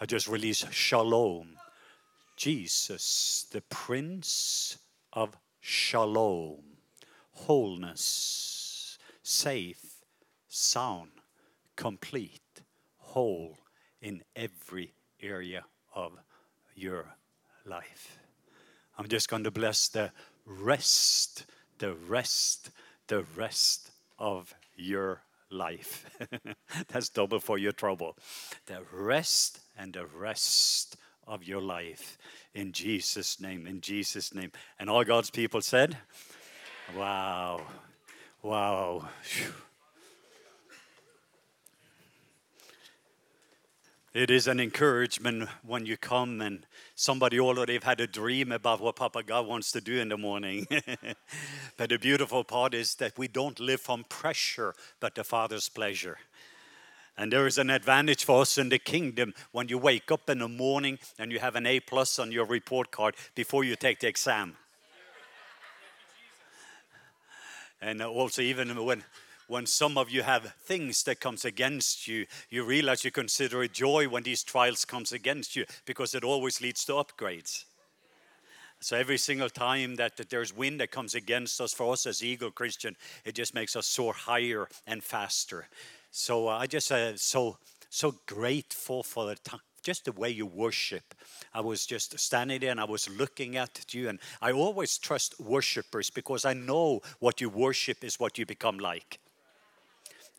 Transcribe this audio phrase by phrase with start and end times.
[0.00, 1.58] I just release shalom.
[2.36, 4.78] Jesus, the Prince
[5.12, 6.62] of Shalom,
[7.30, 10.02] wholeness, safe,
[10.48, 11.10] sound,
[11.76, 12.62] complete,
[12.96, 13.58] whole
[14.00, 16.18] in every area of
[16.74, 17.14] your
[17.64, 18.18] life.
[18.98, 20.10] I'm just going to bless the
[20.46, 21.44] rest,
[21.78, 22.70] the rest,
[23.08, 26.10] the rest of your life.
[26.88, 28.16] That's double for your trouble.
[28.66, 30.96] The rest and the rest
[31.26, 32.18] of your life
[32.54, 34.52] in Jesus' name, in Jesus' name.
[34.78, 35.98] And all God's people said,
[36.96, 37.62] Wow,
[38.42, 39.08] wow.
[39.22, 39.52] Phew.
[44.14, 48.96] It is an encouragement when you come and somebody already had a dream about what
[48.96, 50.66] Papa God wants to do in the morning.
[51.78, 56.18] but the beautiful part is that we don't live from pressure, but the Father's pleasure.
[57.16, 60.40] And there is an advantage for us in the kingdom when you wake up in
[60.40, 64.00] the morning and you have an A plus on your report card before you take
[64.00, 64.56] the exam.
[67.80, 69.04] And also even when
[69.48, 73.72] when some of you have things that comes against you you realize you consider it
[73.72, 77.64] joy when these trials comes against you because it always leads to upgrades
[78.80, 82.22] so every single time that, that there's wind that comes against us for us as
[82.22, 85.68] eagle christian it just makes us soar higher and faster
[86.10, 87.56] so uh, i just uh, so
[87.90, 91.14] so grateful for the time just the way you worship.
[91.52, 95.38] I was just standing there and I was looking at you, and I always trust
[95.40, 99.18] worshipers because I know what you worship is what you become like.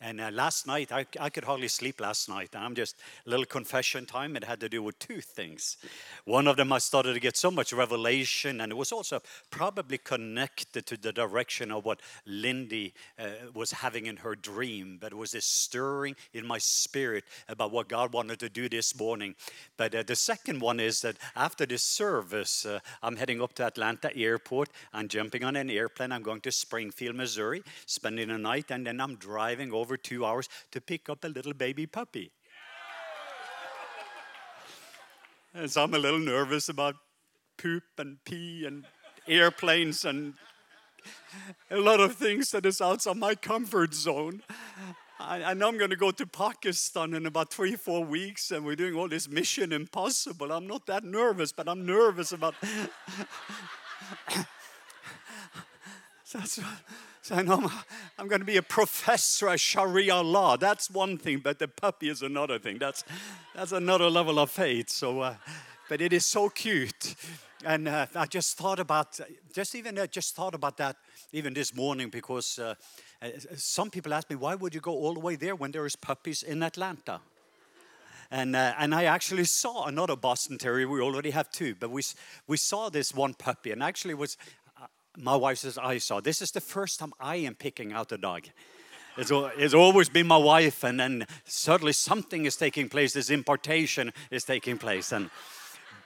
[0.06, 2.50] And uh, last night, I, I could hardly sleep last night.
[2.53, 4.36] I'm just a little confession time.
[4.36, 5.78] It had to do with two things.
[6.25, 9.97] One of them, I started to get so much revelation, and it was also probably
[9.97, 14.97] connected to the direction of what Lindy uh, was having in her dream.
[15.00, 19.00] But it was this stirring in my spirit about what God wanted to do this
[19.00, 19.35] morning.
[19.78, 23.64] But uh, the second one is that after this service, uh, I'm heading up to
[23.64, 24.68] Atlanta Airport.
[24.91, 26.12] I'm jumping on an airplane.
[26.12, 30.49] I'm going to Springfield, Missouri, spending the night, and then I'm driving over two hours
[30.71, 32.31] to pick up a little baby puppy.
[35.53, 36.95] And so I'm a little nervous about
[37.57, 38.85] poop and pee and
[39.27, 40.33] airplanes and
[41.69, 44.41] a lot of things that is outside my comfort zone.
[45.19, 48.65] I, I know I'm going to go to Pakistan in about three, four weeks, and
[48.65, 50.51] we're doing all this Mission Impossible.
[50.51, 52.55] I'm not that nervous, but I'm nervous about.
[56.34, 56.68] That's what,
[57.22, 57.70] so I'm,
[58.18, 60.58] I'm, going to be a professor of Sharia law.
[60.58, 62.80] That's one thing, but the puppy is another thing.
[62.80, 63.03] That's,
[63.56, 64.90] that's another level of faith.
[64.90, 65.35] So, uh,
[65.90, 67.16] but it is so cute.
[67.64, 69.20] And uh, I just thought about,
[69.53, 70.97] just even uh, just thought about that
[71.32, 72.76] even this morning because uh,
[73.22, 75.85] uh, some people ask me, why would you go all the way there when there
[75.85, 77.22] is puppies in Atlanta?
[78.32, 80.88] And, uh, and I actually saw another Boston Terrier.
[80.88, 82.02] We already have two, but we,
[82.47, 84.38] we saw this one puppy, and actually was
[85.17, 86.19] my wife says, I saw.
[86.19, 88.47] This is the first time I am picking out a dog.
[89.17, 93.13] It's, it's always been my wife, and then suddenly something is taking place.
[93.13, 95.29] This importation is taking place, and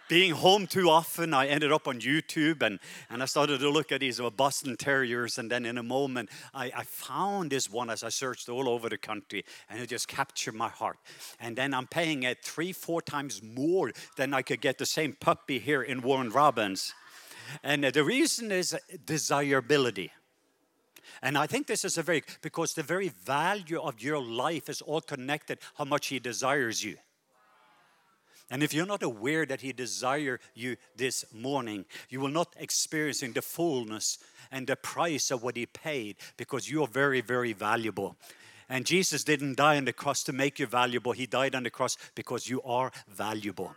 [0.07, 3.92] being home too often, I ended up on YouTube and, and I started to look
[3.92, 5.38] at these uh, Boston Terriers.
[5.38, 8.88] And then in a moment, I, I found this one as I searched all over
[8.88, 10.98] the country and it just captured my heart.
[11.42, 15.13] And then I'm paying it three, four times more than I could get the same
[15.19, 16.94] puppy here in Warner Robins.
[17.64, 20.12] And the reason is desirability.
[21.22, 24.82] And I think this is a very, because the very value of your life is
[24.82, 26.98] all connected how much He desires you.
[28.50, 33.34] And if you're not aware that He desires you this morning, you will not experiencing
[33.34, 34.20] the fullness
[34.52, 38.16] and the price of what He paid because you are very, very valuable.
[38.70, 41.14] And Jesus didn't die on the cross to make you valuable.
[41.14, 43.76] He died on the cross because you are valuable.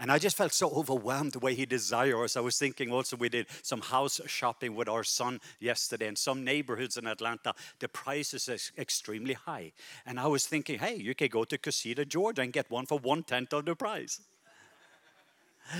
[0.00, 2.34] And I just felt so overwhelmed the way he desires.
[2.34, 6.08] I was thinking also, we did some house shopping with our son yesterday.
[6.08, 9.72] In some neighborhoods in Atlanta, the prices is extremely high.
[10.06, 12.98] And I was thinking, hey, you can go to Casita, Georgia and get one for
[12.98, 14.22] one tenth of the price.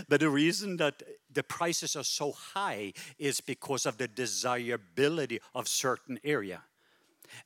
[0.06, 1.02] But the reason that
[1.32, 6.60] the prices are so high is because of the desirability of certain area.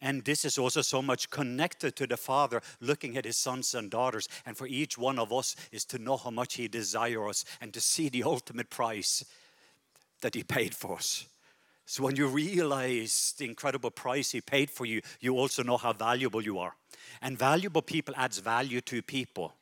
[0.00, 3.90] And this is also so much connected to the Father looking at his sons and
[3.90, 4.28] daughters.
[4.46, 7.72] And for each one of us is to know how much he desires us and
[7.74, 9.24] to see the ultimate price
[10.20, 11.26] that he paid for us.
[11.86, 15.92] So when you realize the incredible price he paid for you, you also know how
[15.92, 16.74] valuable you are.
[17.20, 19.54] And valuable people adds value to people.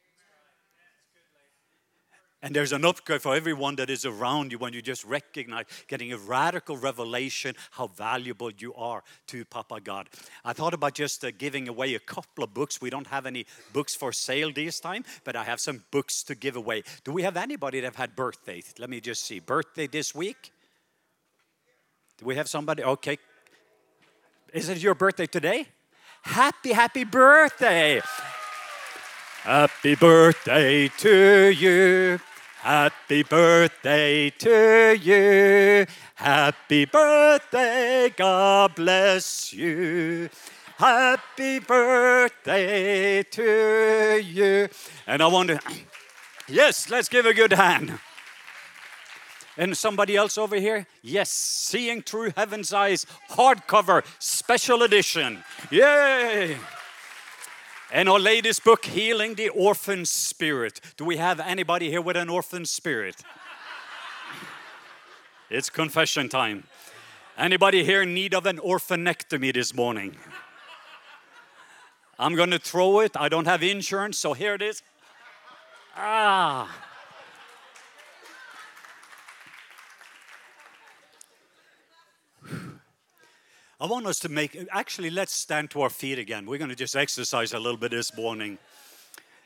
[2.44, 6.12] And there's an upgrade for everyone that is around you when you just recognize getting
[6.12, 10.08] a radical revelation how valuable you are to Papa God.
[10.44, 12.80] I thought about just uh, giving away a couple of books.
[12.80, 16.34] We don't have any books for sale this time, but I have some books to
[16.34, 16.82] give away.
[17.04, 18.60] Do we have anybody that have had birthday?
[18.76, 19.38] Let me just see.
[19.38, 20.50] Birthday this week?
[22.18, 22.82] Do we have somebody?
[22.82, 23.18] Okay.
[24.52, 25.68] Is it your birthday today?
[26.22, 28.00] Happy, happy birthday!
[29.42, 32.20] Happy birthday to you.
[32.62, 35.84] Happy birthday to you.
[36.14, 38.14] Happy birthday.
[38.16, 40.30] God bless you.
[40.78, 44.68] Happy birthday to you.
[45.08, 45.60] And I want to,
[46.46, 47.98] yes, let's give a good hand.
[49.56, 50.86] And somebody else over here?
[51.02, 55.42] Yes, Seeing Through Heaven's Eyes, hardcover, special edition.
[55.72, 56.56] Yay!
[57.94, 60.80] And our latest book, Healing the Orphan Spirit.
[60.96, 63.16] Do we have anybody here with an orphan spirit?
[65.50, 66.64] it's confession time.
[67.36, 70.16] Anybody here in need of an orphanectomy this morning?
[72.18, 73.12] I'm going to throw it.
[73.14, 74.82] I don't have insurance, so here it is.
[75.94, 76.74] Ah.
[83.82, 86.46] I want us to make, actually, let's stand to our feet again.
[86.46, 88.56] We're going to just exercise a little bit this morning.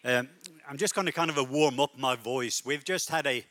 [0.05, 0.29] Um,
[0.69, 2.62] I'm just going to kind of warm up my voice.
[2.62, 3.47] We've just had a,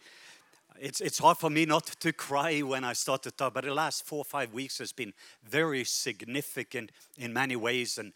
[0.79, 3.73] it's, it's hard for me not to cry when I start to talk, but the
[3.73, 7.97] last four or five weeks has been very significant in many ways.
[7.97, 8.13] And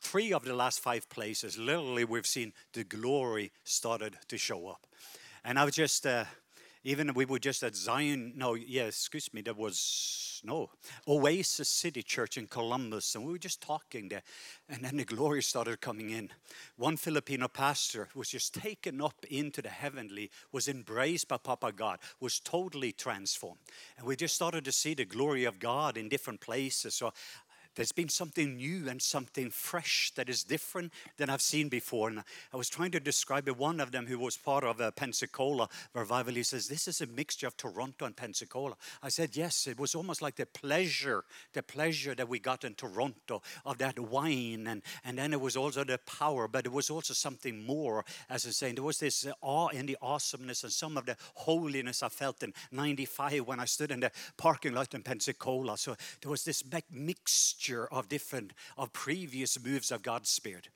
[0.00, 4.86] three of the last five places, literally, we've seen the glory started to show up.
[5.44, 6.26] And I've just, uh,
[6.84, 10.70] even we were just at Zion, no, yeah, excuse me, there was, no,
[11.08, 14.22] Oasis City Church in Columbus, and we were just talking there.
[14.68, 16.28] And then the glory started coming in.
[16.76, 22.00] One Filipino pastor was just taken up into the heavenly, was embraced by Papa God,
[22.20, 23.60] was totally transformed.
[23.96, 26.94] And we just started to see the glory of God in different places.
[26.94, 27.14] So
[27.74, 32.08] there's been something new and something fresh that is different than I've seen before.
[32.08, 33.56] And I was trying to describe it.
[33.56, 37.06] One of them, who was part of a Pensacola revival, he says, This is a
[37.06, 38.76] mixture of Toronto and Pensacola.
[39.02, 42.74] I said, Yes, it was almost like the pleasure, the pleasure that we got in
[42.74, 44.66] Toronto of that wine.
[44.68, 48.46] And, and then it was also the power, but it was also something more, as
[48.46, 48.76] I saying.
[48.76, 52.42] There was this uh, awe in the awesomeness and some of the holiness I felt
[52.42, 55.76] in 95 when I stood in the parking lot in Pensacola.
[55.76, 60.68] So there was this mixture of different of previous moves of God's Spirit.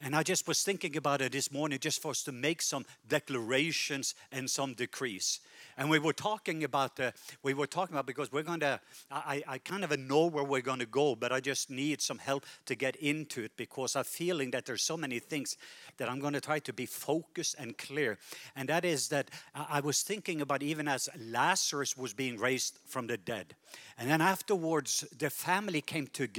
[0.00, 2.84] And I just was thinking about it this morning just for us to make some
[3.08, 5.40] declarations and some decrees.
[5.78, 7.12] And we were talking about, uh,
[7.42, 10.62] we were talking about because we're going to, I, I kind of know where we're
[10.62, 14.04] going to go, but I just need some help to get into it because I'm
[14.04, 15.56] feeling that there's so many things
[15.98, 18.18] that I'm going to try to be focused and clear.
[18.54, 23.06] And that is that I was thinking about even as Lazarus was being raised from
[23.06, 23.54] the dead.
[23.98, 26.35] And then afterwards, the family came together.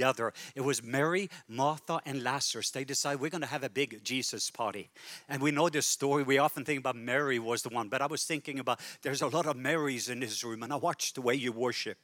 [0.54, 2.70] It was Mary, Martha, and Lazarus.
[2.70, 4.90] They decided we're going to have a big Jesus party.
[5.28, 6.22] And we know this story.
[6.22, 9.28] We often think about Mary was the one, but I was thinking about there's a
[9.28, 11.98] lot of Marys in this room, and I watched the way you worship.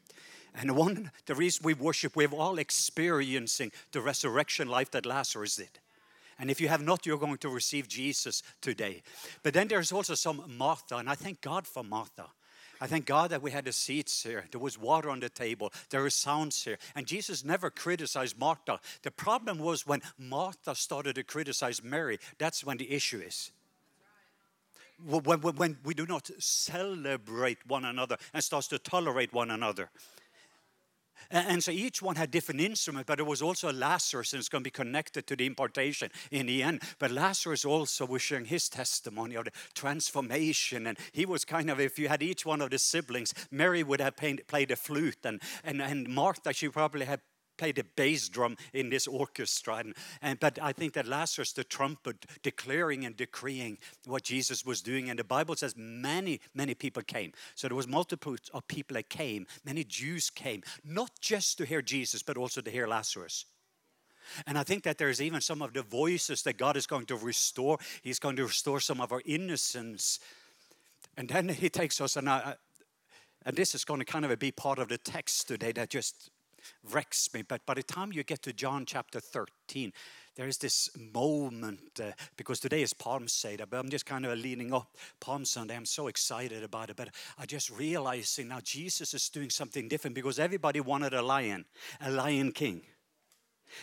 [0.55, 5.81] And one, the reason we worship, we're all experiencing the resurrection life that Lazarus did.
[6.39, 9.03] And if you have not, you're going to receive Jesus today.
[9.43, 12.27] But then there's also some Martha, and I thank God for Martha.
[12.85, 14.45] I thank God that we had the seats here.
[14.51, 15.73] There was water on the table.
[15.89, 16.77] There were sounds here.
[16.95, 18.79] And Jesus never criticized Martha.
[19.01, 22.19] The problem was when Martha started to criticize Mary.
[22.37, 23.53] That's when the issue is.
[25.03, 29.89] When, when, when we do not celebrate one another and starts to tolerate one another.
[31.31, 34.63] And so each one had different instruments, but it was also Lazarus, and it's going
[34.63, 36.83] to be connected to the impartation in the end.
[36.99, 40.87] But Lazarus also was sharing his testimony of the transformation.
[40.87, 44.01] And he was kind of, if you had each one of the siblings, Mary would
[44.01, 47.21] have played a flute, and, and, and Martha, she probably had
[47.57, 49.77] played the bass drum in this orchestra.
[49.77, 54.83] And, and, but I think that Lazarus, the trumpet, declaring and decreeing what Jesus was
[54.83, 55.11] doing.
[55.11, 57.33] And the Bible says many, many people came.
[57.55, 59.47] So there was multitudes of people that came.
[59.65, 63.47] Many Jews came, not just to hear Jesus, but also to hear Lazarus.
[64.47, 67.17] And I think that there's even some of the voices that God is going to
[67.17, 67.79] restore.
[68.03, 70.19] He's going to restore some of our innocence.
[71.17, 72.57] And then he takes us, and I,
[73.45, 76.31] and this is going to kind of be part of the text today that just
[76.91, 77.43] wrecks me.
[77.43, 79.93] But by the time you get to John chapter 13,
[80.37, 84.37] there is this moment uh, because today is Palm Sunday, but I'm just kind of
[84.37, 85.77] leaning up Palm Sunday.
[85.77, 90.17] I'm so excited about it, but I just realizing now Jesus is doing something different
[90.17, 91.65] because everybody wanted a lion,
[92.01, 92.83] a lion king.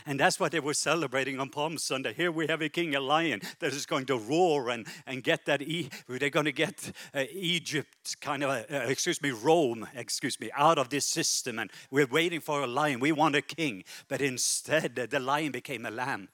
[0.05, 2.13] And that's what they were celebrating on Palm Sunday.
[2.13, 5.45] Here we have a king, a lion, that is going to roar and, and get
[5.45, 5.61] that.
[5.61, 10.49] E- they're going to get uh, Egypt, kind of, uh, excuse me, Rome, excuse me,
[10.55, 11.59] out of this system.
[11.59, 12.99] And we're waiting for a lion.
[12.99, 13.83] We want a king.
[14.07, 16.29] But instead, the lion became a lamb.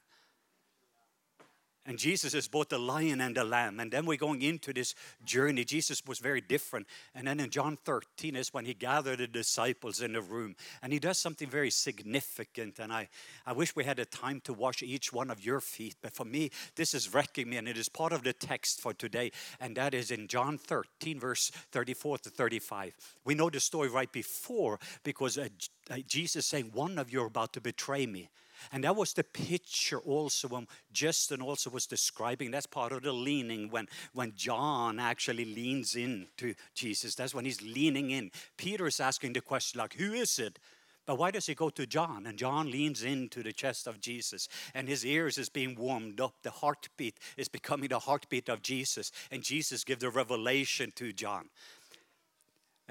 [1.88, 3.80] And Jesus is both the lion and the lamb.
[3.80, 5.64] And then we're going into this journey.
[5.64, 6.86] Jesus was very different.
[7.14, 10.54] And then in John 13 is when he gathered the disciples in a room.
[10.82, 12.78] And he does something very significant.
[12.78, 13.08] And I,
[13.46, 15.94] I wish we had the time to wash each one of your feet.
[16.02, 17.56] But for me, this is wrecking me.
[17.56, 19.32] And it is part of the text for today.
[19.58, 22.92] And that is in John 13, verse 34 to 35.
[23.24, 25.48] We know the story right before because uh,
[25.90, 28.28] uh Jesus saying, One of you are about to betray me.
[28.72, 32.50] And that was the picture also when Justin also was describing.
[32.50, 37.14] That's part of the leaning when, when John actually leans in to Jesus.
[37.14, 38.30] That's when he's leaning in.
[38.56, 40.58] Peter is asking the question, like, who is it?
[41.06, 42.26] But why does he go to John?
[42.26, 46.34] And John leans into the chest of Jesus, and his ears is being warmed up.
[46.42, 51.48] The heartbeat is becoming the heartbeat of Jesus, and Jesus gives the revelation to John.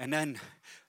[0.00, 0.40] And then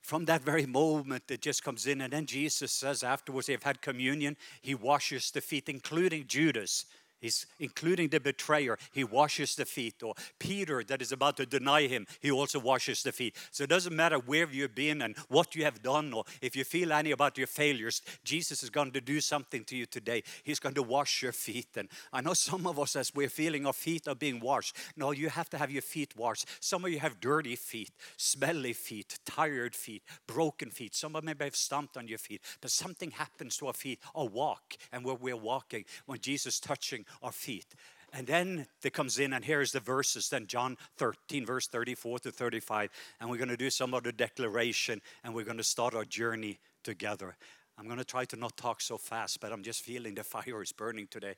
[0.09, 2.01] from that very moment, it just comes in.
[2.01, 6.85] And then Jesus says afterwards, they've had communion, he washes the feet, including Judas.
[7.19, 8.77] He's including the betrayer.
[8.91, 10.01] He washes the feet.
[10.03, 13.35] Or Peter, that is about to deny him, he also washes the feet.
[13.51, 16.63] So it doesn't matter where you've been and what you have done, or if you
[16.63, 20.23] feel any about your failures, Jesus is going to do something to you today.
[20.43, 21.67] He's going to wash your feet.
[21.75, 25.11] And I know some of us, as we're feeling our feet are being washed, no,
[25.11, 26.45] you have to have your feet washed.
[26.59, 30.95] Some of you have dirty feet, smelly feet, tired feet, broken feet.
[30.95, 33.99] Some of you maybe have stomped on your feet, but something happens to our feet,
[34.13, 37.67] or walk, and where we're walking, when Jesus touching our feet.
[38.11, 40.29] And then it comes in, and here's the verses.
[40.29, 42.89] Then John 13, verse 34 to 35.
[43.19, 46.05] And we're going to do some of the declaration, and we're going to start our
[46.05, 47.35] journey together.
[47.77, 50.61] I'm going to try to not talk so fast, but I'm just feeling the fire
[50.61, 51.35] is burning today.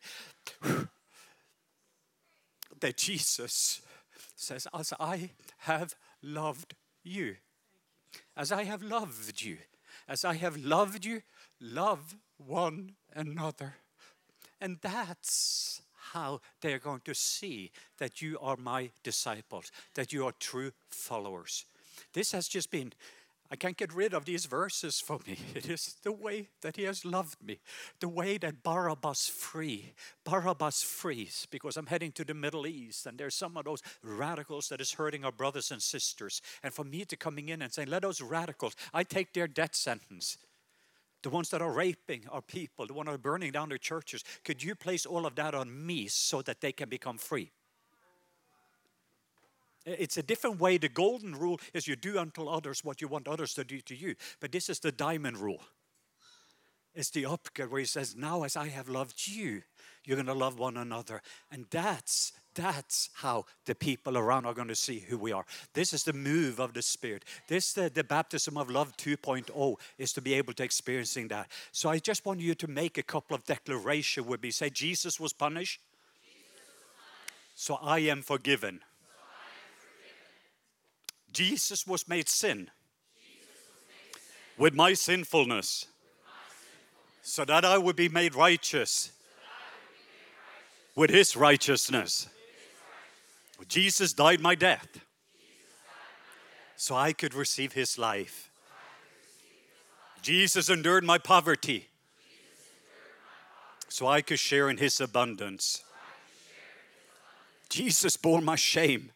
[2.79, 3.81] that Jesus
[4.35, 6.73] says, As I have loved
[7.03, 7.35] you,
[8.35, 9.57] as I have loved you,
[10.07, 11.21] as I have loved you,
[11.59, 13.75] love one another.
[14.62, 15.82] And that's
[16.13, 21.65] how they're going to see that you are my disciples, that you are true followers.
[22.13, 22.94] This has just been,
[23.50, 25.38] I can't get rid of these verses for me.
[25.56, 27.60] It is the way that He has loved me,
[28.00, 33.18] the way that Barabbas free, Barabbas frees, because I'm heading to the Middle East and
[33.18, 36.41] there's some of those radicals that is hurting our brothers and sisters.
[36.62, 39.75] And for me to coming in and saying, let those radicals, I take their death
[39.75, 40.38] sentence
[41.23, 44.23] the ones that are raping our people, the ones that are burning down their churches.
[44.43, 47.51] Could you place all of that on me so that they can become free?
[49.85, 50.77] It's a different way.
[50.77, 53.95] The golden rule is you do unto others what you want others to do to
[53.95, 54.15] you.
[54.39, 55.61] But this is the diamond rule.
[56.93, 59.62] It's the upgrade where he says, Now as I have loved you,
[60.03, 61.21] you're going to love one another.
[61.51, 65.45] And that's that's how the people around are going to see who we are.
[65.74, 67.24] This is the move of the Spirit.
[67.48, 71.50] This the, the baptism of love 2.0 is to be able to experiencing that.
[71.71, 74.51] So I just want you to make a couple of declaration with me.
[74.51, 75.79] Say, Jesus was punished.
[77.55, 78.81] So I am forgiven.
[81.31, 82.69] Jesus was made sin
[84.57, 85.86] with my sinfulness
[87.21, 89.11] so that I would be made righteous
[90.95, 92.27] with his righteousness.
[93.67, 94.87] Jesus died my death
[96.75, 98.49] so I could receive his life.
[100.21, 101.87] Jesus endured my poverty
[103.87, 105.83] so I could share in his abundance.
[107.69, 109.11] Jesus bore my shame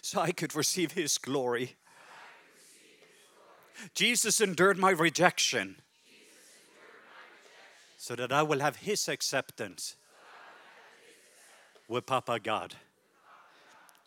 [0.00, 1.76] so I could receive his glory.
[3.94, 5.76] Jesus endured my rejection
[8.08, 9.94] so that I will have his acceptance
[11.88, 12.74] with Papa God.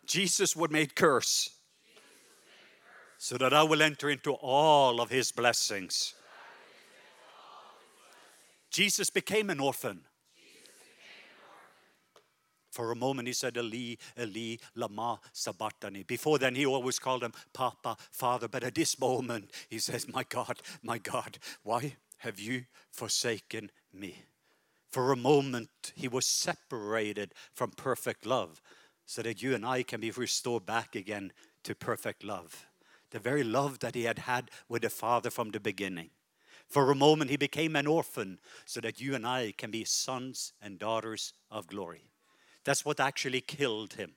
[0.04, 1.50] Jesus would make curse
[3.16, 6.14] so that I will enter into all of his blessings.
[8.72, 10.00] Jesus became an orphan.
[12.72, 16.02] For a moment, he said, Eli, Eli, Lama sabachthani.
[16.02, 18.48] Before then, he always called him Papa, Father.
[18.48, 24.22] But at this moment, he says, My God, my God, why have you forsaken me?
[24.90, 28.60] For a moment, he was separated from perfect love
[29.06, 31.32] so that you and I can be restored back again
[31.64, 32.66] to perfect love.
[33.10, 36.10] The very love that he had had with the Father from the beginning.
[36.68, 40.52] For a moment, he became an orphan so that you and I can be sons
[40.62, 42.10] and daughters of glory.
[42.64, 44.12] That's what actually killed him.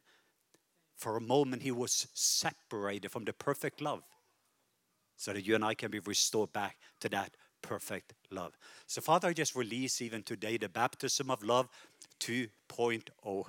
[0.96, 4.04] For a moment, he was separated from the perfect love
[5.18, 8.58] so that you and I can be restored back to that perfect love.
[8.88, 11.68] So, Father, I just release even today the baptism of love
[12.20, 13.46] 2.0.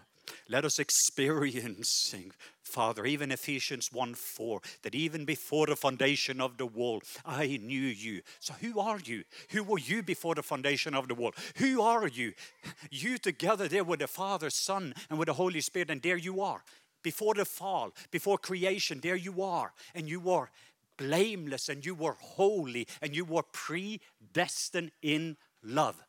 [0.49, 2.33] Let us experiencing,
[2.63, 7.81] Father, even Ephesians 1 4, that even before the foundation of the world, I knew
[7.81, 8.23] you.
[8.41, 9.25] So, who are you?
[9.51, 11.35] Who were you before the foundation of the world?
[11.57, 12.33] Who are you?
[12.91, 16.41] You together there with the Father, Son, and with the Holy Spirit, and there you
[16.41, 16.63] are.
[17.03, 19.73] Before the fall, before creation, there you are.
[19.95, 20.51] And you were
[20.97, 26.03] blameless, and you were holy, and you were predestined in love.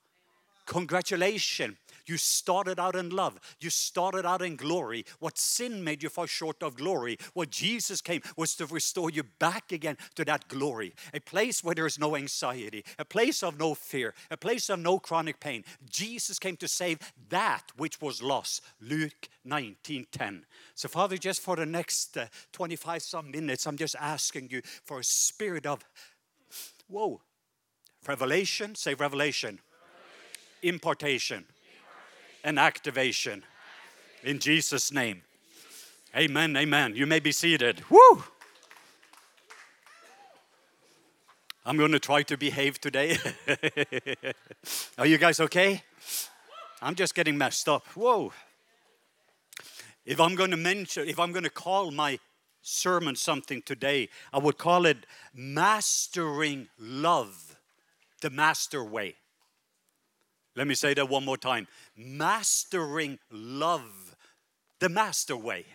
[0.67, 1.77] Congratulations.
[2.05, 3.39] You started out in love.
[3.59, 5.05] You started out in glory.
[5.19, 9.23] What sin made you fall short of glory, what Jesus came was to restore you
[9.39, 10.93] back again to that glory.
[11.13, 14.79] A place where there is no anxiety, a place of no fear, a place of
[14.79, 15.63] no chronic pain.
[15.89, 16.99] Jesus came to save
[17.29, 18.61] that which was lost.
[18.81, 20.43] Luke 19:10.
[20.75, 24.99] So Father, just for the next uh, 25 some minutes, I'm just asking you for
[24.99, 25.83] a spirit of
[26.87, 27.21] whoa,
[28.05, 29.59] revelation, say revelation,
[30.61, 30.75] revelation.
[30.75, 31.45] impartation
[32.43, 33.43] and activation.
[34.23, 35.21] In Jesus' name.
[36.15, 36.55] Amen.
[36.55, 36.95] Amen.
[36.95, 37.83] You may be seated.
[37.89, 38.23] Woo!
[41.65, 43.17] I'm going to try to behave today.
[44.97, 45.83] Are you guys okay?
[46.81, 47.85] I'm just getting messed up.
[47.87, 48.31] Whoa.
[50.05, 52.19] If I'm going to mention, if I'm going to call my
[52.61, 57.57] sermon something today, I would call it Mastering Love,
[58.21, 59.15] the Master Way.
[60.57, 61.67] Let me say that one more time.
[61.95, 64.15] Mastering love,
[64.79, 65.65] the master way.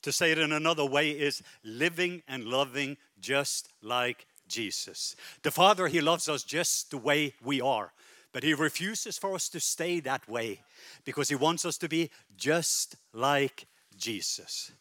[0.00, 5.14] To say it in another way is living and loving just like Jesus.
[5.42, 7.92] The Father, He loves us just the way we are,
[8.32, 10.62] but He refuses for us to stay that way
[11.04, 14.72] because He wants us to be just like Jesus.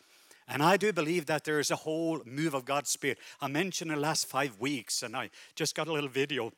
[0.47, 3.19] And I do believe that there is a whole move of God's Spirit.
[3.41, 6.53] I mentioned the last five weeks, and I just got a little video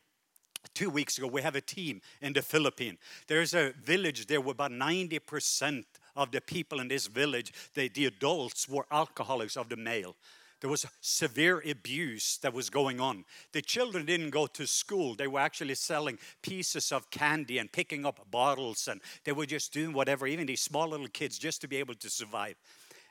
[0.72, 2.98] two weeks ago, we have a team in the Philippines.
[3.26, 5.84] There's a village there where about 90%
[6.16, 10.14] of the people in this village, the, the adults, were alcoholics of the male.
[10.60, 13.26] There was severe abuse that was going on.
[13.52, 15.14] The children didn't go to school.
[15.14, 19.74] They were actually selling pieces of candy and picking up bottles, and they were just
[19.74, 22.54] doing whatever, even these small little kids, just to be able to survive.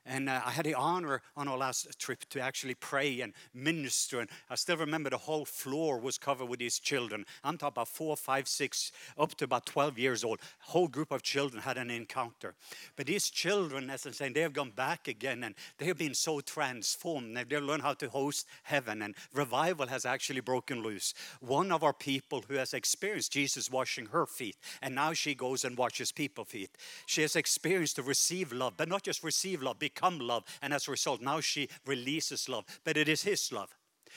[0.05, 4.19] And uh, I had the honor on our last trip to actually pray and minister.
[4.19, 7.25] And I still remember the whole floor was covered with these children.
[7.43, 10.39] I'm talking about four, five, six, up to about 12 years old.
[10.59, 12.53] Whole group of children had an encounter.
[12.95, 16.13] But these children, as I'm saying, they have gone back again and they have been
[16.13, 17.37] so transformed.
[17.37, 21.13] They've learned how to host heaven and revival has actually broken loose.
[21.39, 25.63] One of our people who has experienced Jesus washing her feet and now she goes
[25.63, 26.71] and washes people's feet.
[27.05, 30.43] She has experienced to receive love, but not just receive love, become love.
[30.62, 32.65] And as a result, now she releases love.
[32.84, 33.75] But it is His love,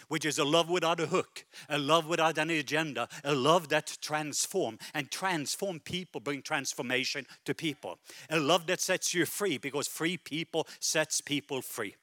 [0.08, 3.98] which is a love without a hook, a love without any agenda, a love that
[4.00, 7.98] transforms and transform people, bring transformation to people.
[8.30, 11.94] A love that sets you free because free people sets people free.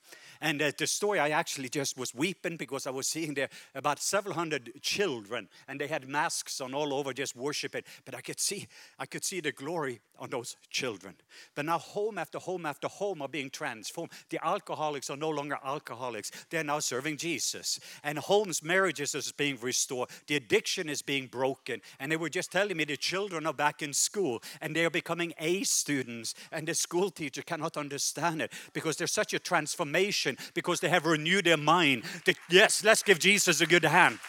[0.43, 3.99] And uh, the story, I actually just was weeping because I was seeing there about
[3.99, 7.84] several hundred children, and they had masks on all over, just worshiping.
[8.03, 8.67] But I could see,
[8.99, 11.15] I could see the glory on those children.
[11.56, 14.12] But now home after home after home are being transformed.
[14.29, 17.79] The alcoholics are no longer alcoholics; they're now serving Jesus.
[18.03, 20.10] And homes, marriages is being restored.
[20.27, 21.79] The addiction is being broken.
[22.01, 24.89] And they were just telling me the children are back in school, and they are
[24.89, 30.32] becoming A students, and the school teacher cannot understand it because there's such a transformation
[30.53, 32.03] because they have renewed their mind.
[32.25, 34.19] That, yes, let's give Jesus a good hand.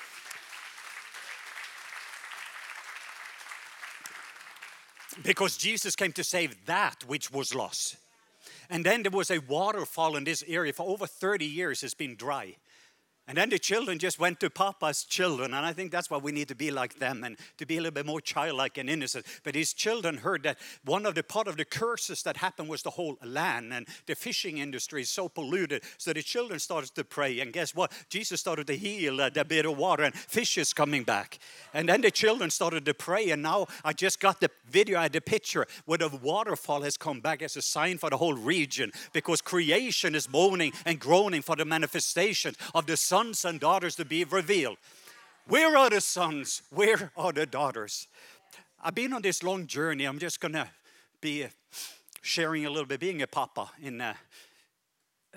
[5.23, 7.97] Because Jesus came to save that which was lost.
[8.71, 12.17] And then there was a waterfall in this area for over 30 years, it's been
[12.17, 12.57] dry.
[13.27, 15.55] And then the children just went to Papa's children.
[15.55, 17.81] And I think that's why we need to be like them and to be a
[17.81, 19.25] little bit more childlike and innocent.
[19.43, 22.83] But these children heard that one of the part of the curses that happened was
[22.83, 25.85] the whole land and the fishing industry is so polluted.
[25.97, 27.41] So the children started to pray.
[27.41, 27.93] And guess what?
[28.11, 31.39] Jesus started to heal uh, the bit of water and fish is coming back.
[31.73, 33.31] And then the children started to pray.
[33.31, 36.99] And now I just got the video, I had the picture where the waterfall has
[36.99, 41.41] come back as a sign for the whole region because creation is moaning and groaning
[41.41, 44.77] for the manifestation of the sons and daughters to be revealed.
[45.47, 46.63] Where are the sons?
[46.71, 48.09] Where are the daughters?
[48.83, 50.05] I've been on this long journey.
[50.05, 50.67] I'm just going to
[51.21, 51.47] be
[52.23, 54.15] sharing a little bit, being a papa in uh,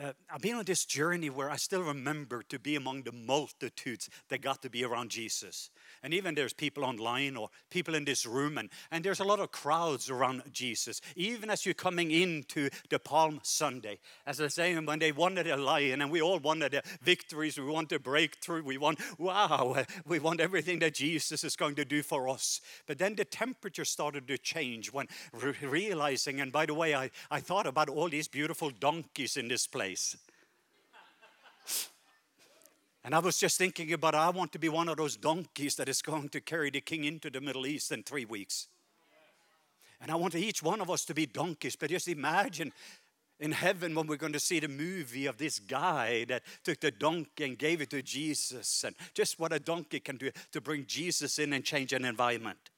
[0.02, 4.10] uh, I've been on this journey where I still remember to be among the multitudes
[4.30, 5.70] that got to be around Jesus.
[6.04, 9.40] And even there's people online or people in this room, and, and there's a lot
[9.40, 11.02] of crowds around Jesus.
[11.16, 15.58] Even as you're coming into the Palm Sunday, as I say, when they wanted a
[15.58, 20.20] lion, and we all wanted a victories, we want a breakthrough, we want, wow, we
[20.20, 22.62] want everything that Jesus is going to do for us.
[22.86, 27.10] But then the temperature started to change when re- realizing, and by the way, I,
[27.32, 29.87] I thought about all these beautiful donkeys in this place
[33.04, 35.88] And I was just thinking about, I want to be one of those donkeys that
[35.88, 38.67] is going to carry the king into the Middle East in three weeks.
[40.02, 41.78] And I want each one of us to be donkeys.
[41.78, 42.73] But just imagine
[43.39, 46.91] in heaven when we're going to see the movie of this guy that took the
[46.91, 50.86] donkey and gave it to Jesus, and just what a donkey can do to bring
[50.86, 52.71] Jesus in and change an environment.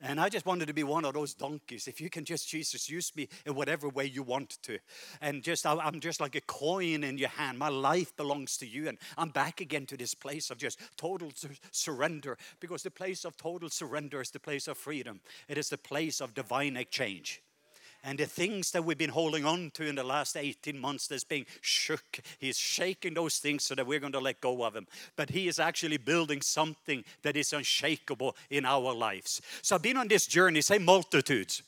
[0.00, 1.88] And I just wanted to be one of those donkeys.
[1.88, 4.78] If you can just, Jesus, use me in whatever way you want to.
[5.20, 7.58] And just, I'm just like a coin in your hand.
[7.58, 8.88] My life belongs to you.
[8.88, 11.32] And I'm back again to this place of just total
[11.72, 15.78] surrender because the place of total surrender is the place of freedom, it is the
[15.78, 17.42] place of divine exchange.
[18.04, 21.24] And the things that we've been holding on to in the last 18 months that's
[21.24, 24.86] being shook, He's shaking those things so that we're going to let go of them.
[25.16, 29.42] But He is actually building something that is unshakable in our lives.
[29.62, 31.62] So I've been on this journey, say multitudes.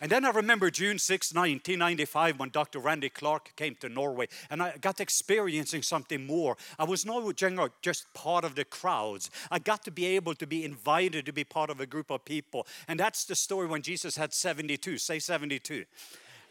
[0.00, 2.78] And then I remember June 6, 1995, when Dr.
[2.78, 6.56] Randy Clark came to Norway, and I got experiencing something more.
[6.78, 9.30] I was no longer just part of the crowds.
[9.50, 12.24] I got to be able to be invited to be part of a group of
[12.24, 12.66] people.
[12.86, 14.98] And that's the story when Jesus had 72.
[14.98, 15.84] Say 72.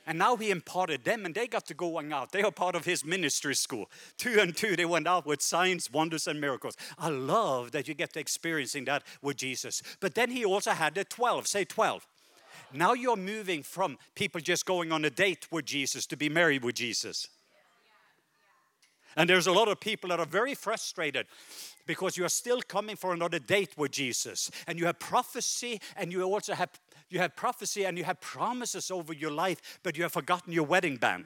[0.06, 2.32] And now he imparted them, and they got to going out.
[2.32, 3.90] They are part of his ministry school.
[4.18, 6.78] Two and two, they went out with signs, wonders, and miracles.
[6.98, 9.84] I love that you get to experiencing that with Jesus.
[10.00, 11.48] But then he also had the 12.
[11.48, 12.08] Say 12.
[12.74, 16.64] Now you're moving from people just going on a date with Jesus to be married
[16.64, 17.30] with Jesus.
[19.16, 21.26] And there's a lot of people that are very frustrated
[21.88, 24.52] because you are still coming for another date with Jesus.
[24.68, 26.70] And you have prophecy and you also have
[27.10, 30.66] you have prophecy and you have promises over your life, but you have forgotten your
[30.66, 31.26] wedding band.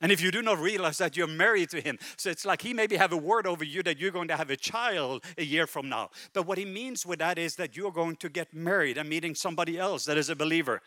[0.00, 2.74] And if you do not realize that you're married to him, so it's like he
[2.74, 5.66] maybe have a word over you that you're going to have a child a year
[5.66, 6.10] from now.
[6.34, 9.34] But what he means with that is that you're going to get married and meeting
[9.34, 10.82] somebody else that is a believer.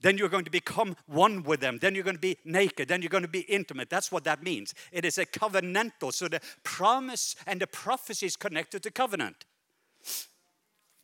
[0.00, 1.78] Then you're going to become one with them.
[1.78, 2.88] Then you're going to be naked.
[2.88, 3.88] Then you're going to be intimate.
[3.88, 4.74] That's what that means.
[4.92, 6.12] It is a covenantal.
[6.12, 9.44] So the promise and the prophecy is connected to covenant.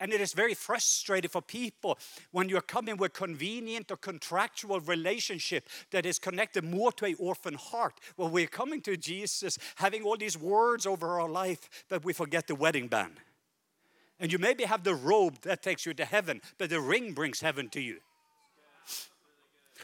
[0.00, 1.98] And it is very frustrating for people
[2.32, 7.54] when you're coming with convenient or contractual relationship that is connected more to a orphan
[7.54, 8.00] heart.
[8.16, 12.46] Well, we're coming to Jesus having all these words over our life, but we forget
[12.46, 13.20] the wedding band.
[14.18, 17.40] And you maybe have the robe that takes you to heaven, but the ring brings
[17.40, 17.98] heaven to you.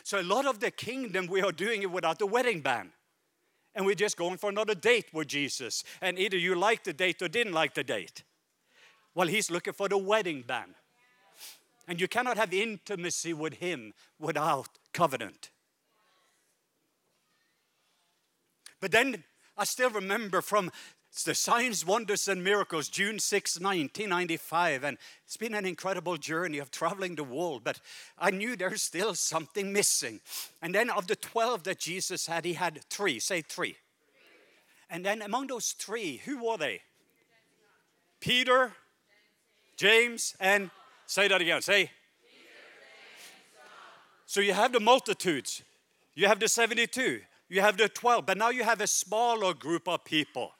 [0.02, 2.90] So a lot of the kingdom we are doing it without the wedding band.
[3.74, 5.84] And we're just going for another date with Jesus.
[6.00, 8.22] And either you like the date or didn't like the date.
[9.16, 10.74] Well, he's looking for the wedding band.
[11.88, 15.48] And you cannot have intimacy with him without covenant.
[18.78, 19.24] But then
[19.56, 20.70] I still remember from
[21.24, 24.84] the Signs, Wonders, and Miracles, June 6, 1995.
[24.84, 27.80] And it's been an incredible journey of traveling the world, but
[28.18, 30.20] I knew there's still something missing.
[30.60, 33.18] And then of the 12 that Jesus had, he had three.
[33.18, 33.76] Say three.
[34.90, 36.82] And then among those three, who were they?
[38.20, 38.72] Peter,
[39.76, 40.70] James, and
[41.06, 41.62] say that again.
[41.62, 41.90] Say.
[44.26, 45.62] So you have the multitudes,
[46.14, 49.86] you have the 72, you have the 12, but now you have a smaller group
[49.86, 50.50] of people.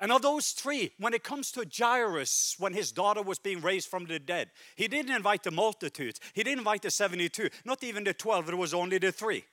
[0.00, 3.88] And of those three, when it comes to Jairus, when his daughter was being raised
[3.88, 6.20] from the dead, he didn't invite the multitudes.
[6.34, 9.44] He didn't invite the 72, not even the 12, it was only the three.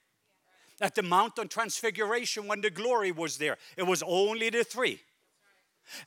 [0.82, 5.00] At the Mount on Transfiguration, when the glory was there, it was only the three.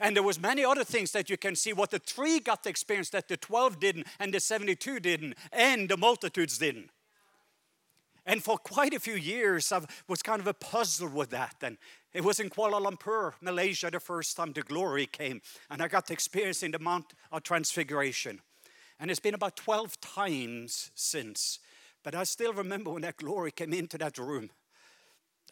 [0.01, 2.71] And there was many other things that you can see what the three got the
[2.71, 6.91] experience that the 12 didn't and the 72 didn't and the multitudes didn't.
[8.27, 11.57] And for quite a few years, I was kind of a puzzle with that.
[11.61, 11.77] And
[12.13, 15.43] it was in Kuala Lumpur, Malaysia, the first time the glory came.
[15.71, 18.41] And I got to experience in the Mount of Transfiguration.
[18.99, 21.59] And it's been about 12 times since.
[22.03, 24.51] But I still remember when that glory came into that room.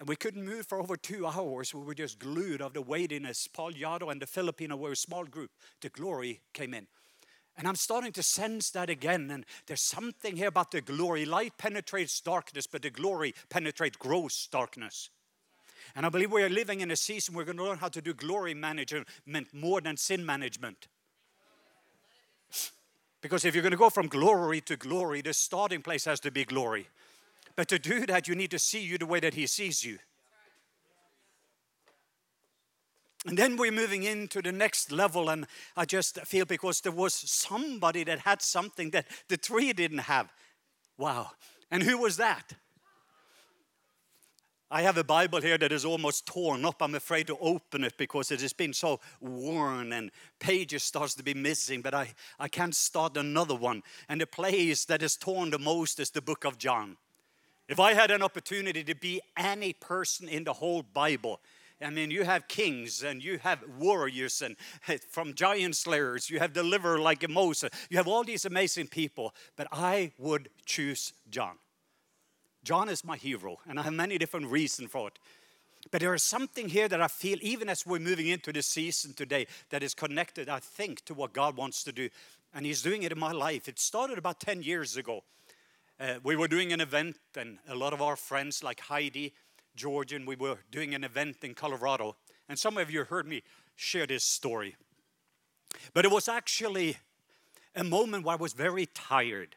[0.02, 1.72] And we couldn't move for over two hours.
[1.72, 3.46] We were just glued of the weightiness.
[3.46, 5.52] Paul Yado and the Filipino were a small group.
[5.80, 6.88] The glory came in.
[7.56, 9.30] And I'm starting to sense that again.
[9.30, 11.24] And there's something here about the glory.
[11.24, 15.08] Light penetrates darkness, but the glory penetrates gross darkness.
[15.94, 18.02] And I believe we are living in a season we're going to learn how to
[18.02, 19.06] do glory management
[19.52, 20.88] more than sin management.
[23.20, 26.32] Because if you're going to go from glory to glory, the starting place has to
[26.32, 26.88] be glory.
[27.56, 29.98] But to do that, you need to see you the way that He sees you.
[33.24, 37.14] And then we're moving into the next level, and I just feel because there was
[37.14, 40.32] somebody that had something that the three didn't have.
[40.98, 41.30] Wow.
[41.70, 42.54] And who was that?
[44.72, 46.80] I have a Bible here that is almost torn up.
[46.80, 50.10] I'm afraid to open it because it has been so worn and
[50.40, 53.82] pages starts to be missing, but I, I can't start another one.
[54.08, 56.96] And the place that is torn the most is the book of John.
[57.72, 61.40] If I had an opportunity to be any person in the whole Bible,
[61.80, 64.56] I mean, you have kings and you have warriors and
[65.08, 69.68] from giant slayers, you have deliverer like Moses, you have all these amazing people, but
[69.72, 71.54] I would choose John.
[72.62, 75.18] John is my hero, and I have many different reasons for it.
[75.90, 79.14] But there is something here that I feel, even as we're moving into this season
[79.14, 82.10] today, that is connected, I think, to what God wants to do.
[82.52, 83.66] And He's doing it in my life.
[83.66, 85.24] It started about 10 years ago.
[86.00, 89.34] Uh, we were doing an event, and a lot of our friends, like Heidi,
[89.76, 92.16] Georgian, we were doing an event in Colorado,
[92.48, 93.42] and some of you heard me
[93.76, 94.76] share this story.
[95.94, 96.96] But it was actually
[97.74, 99.56] a moment where I was very tired.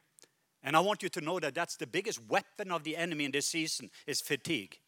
[0.64, 3.32] And I want you to know that that's the biggest weapon of the enemy in
[3.32, 4.80] this season is fatigue.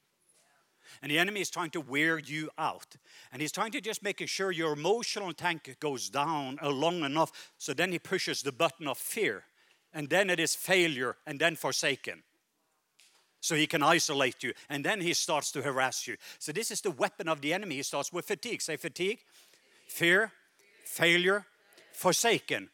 [1.01, 2.95] And the enemy is trying to wear you out.
[3.31, 7.73] And he's trying to just make sure your emotional tank goes down long enough so
[7.73, 9.43] then he pushes the button of fear.
[9.97, 12.21] And then it is failure and then forsaken
[13.39, 14.53] so he can isolate you.
[14.69, 16.17] And then he starts to harass you.
[16.37, 17.77] So, this is the weapon of the enemy.
[17.77, 18.61] He starts with fatigue.
[18.61, 19.17] Say fatigue,
[19.87, 20.31] fear,
[20.85, 21.47] failure,
[21.93, 22.69] forsaken.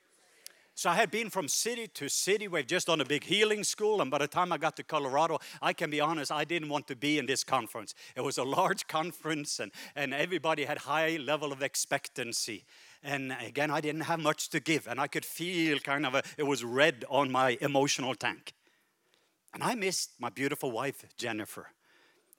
[0.76, 2.48] So I had been from city to city.
[2.48, 5.40] We've just done a big healing school, and by the time I got to Colorado,
[5.62, 7.94] I can be honest, I didn't want to be in this conference.
[8.16, 12.66] It was a large conference, and, and everybody had high level of expectancy.
[13.04, 16.24] And again, I didn't have much to give, and I could feel kind of a,
[16.38, 18.54] it was red on my emotional tank.
[19.54, 21.68] And I missed my beautiful wife, Jennifer.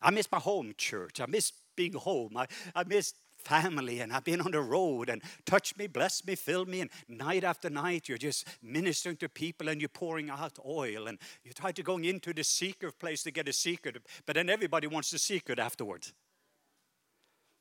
[0.01, 1.21] I missed my home church.
[1.21, 2.37] I missed being home.
[2.37, 6.35] I, I missed family and I've been on the road and touch me, bless me,
[6.35, 6.81] fill me.
[6.81, 11.07] And night after night, you're just ministering to people and you're pouring out oil.
[11.07, 13.97] And you try to go into the secret place to get a secret,
[14.27, 16.13] but then everybody wants the secret afterwards.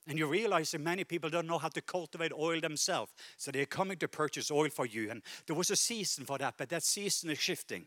[0.07, 3.13] And you realize that many people don't know how to cultivate oil themselves.
[3.37, 5.09] So they're coming to purchase oil for you.
[5.09, 7.85] And there was a season for that, but that season is shifting.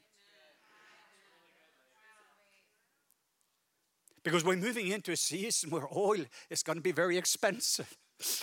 [4.22, 7.96] Because we're moving into a season where oil is going to be very expensive.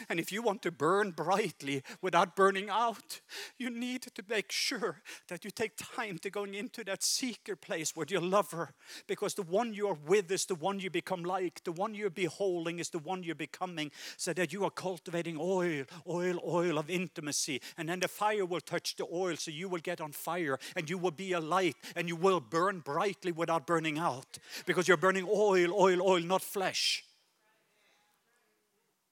[0.07, 3.21] And if you want to burn brightly without burning out,
[3.57, 7.95] you need to make sure that you take time to go into that secret place
[7.95, 8.73] with your lover.
[9.07, 11.63] Because the one you are with is the one you become like.
[11.63, 13.91] The one you're beholding is the one you're becoming.
[14.17, 17.61] So that you are cultivating oil, oil, oil of intimacy.
[17.77, 20.89] And then the fire will touch the oil, so you will get on fire and
[20.89, 24.37] you will be a light and you will burn brightly without burning out.
[24.65, 27.03] Because you're burning oil, oil, oil, not flesh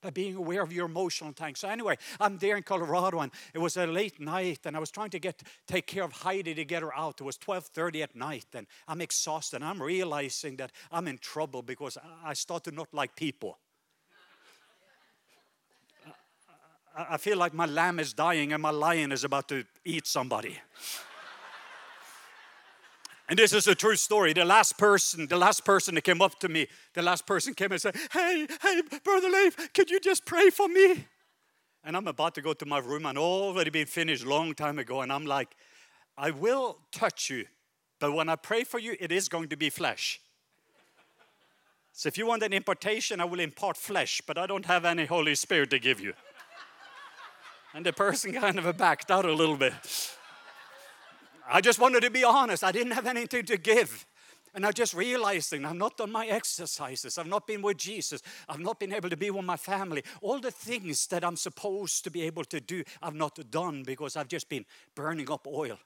[0.01, 1.57] by being aware of your emotional tank.
[1.57, 4.91] So anyway, I'm there in Colorado, and it was a late night, and I was
[4.91, 7.21] trying to get take care of Heidi to get her out.
[7.21, 9.57] It was 12:30 at night, and I'm exhausted.
[9.57, 13.59] And I'm realizing that I'm in trouble because I start to not like people.
[16.93, 20.59] I feel like my lamb is dying and my lion is about to eat somebody.
[23.31, 24.33] And this is a true story.
[24.33, 27.71] The last person, the last person that came up to me, the last person came
[27.71, 31.05] and said, Hey, hey, Brother Leif, could you just pray for me?
[31.85, 34.99] And I'm about to go to my room and already been finished long time ago.
[34.99, 35.55] And I'm like,
[36.17, 37.45] I will touch you,
[38.01, 40.19] but when I pray for you, it is going to be flesh.
[41.93, 45.05] So if you want an impartation, I will impart flesh, but I don't have any
[45.05, 46.11] Holy Spirit to give you.
[47.73, 49.73] And the person kind of backed out a little bit.
[51.53, 52.63] I just wanted to be honest.
[52.63, 54.05] I didn't have anything to give.
[54.53, 57.17] And I just realized I've not done my exercises.
[57.17, 58.21] I've not been with Jesus.
[58.49, 60.03] I've not been able to be with my family.
[60.21, 64.15] All the things that I'm supposed to be able to do, I've not done because
[64.15, 65.77] I've just been burning up oil.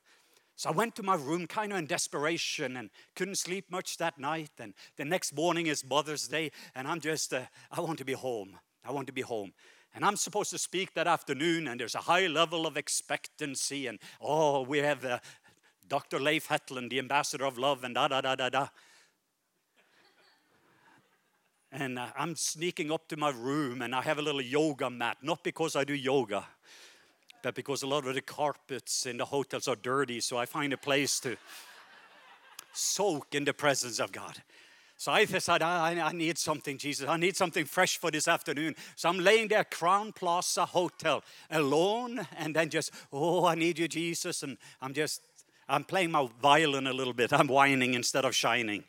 [0.56, 4.17] So I went to my room kind of in desperation and couldn't sleep much that
[4.17, 4.51] night.
[4.60, 8.13] And the next morning is Mother's Day, and I'm just, uh, I want to be
[8.13, 8.58] home.
[8.84, 9.51] I want to be home.
[9.93, 13.88] And I'm supposed to speak that afternoon, and there's a high level of expectancy.
[13.88, 15.19] And oh, we have uh,
[15.87, 16.19] Dr.
[16.19, 18.67] Leif Hetland, the ambassador of love, and da da da da da.
[21.71, 25.17] And uh, I'm sneaking up to my room and I have a little yoga mat,
[25.21, 26.45] not because I do yoga,
[27.43, 30.71] but because a lot of the carpets in the hotels are dirty, so I find
[30.71, 31.35] a place to
[32.71, 34.41] soak in the presence of God.
[34.97, 37.09] So I decided, I, I, need something, Jesus.
[37.09, 38.75] I need something fresh for this afternoon.
[38.95, 41.21] So I'm laying there, Crowne Plaza Hotel,
[41.51, 44.41] alone, and then just, oh, I need you, Jesus.
[44.43, 45.21] And I'm just
[45.67, 47.34] I'm playing my violin a little bit.
[47.34, 48.84] I'm whining instead of shining.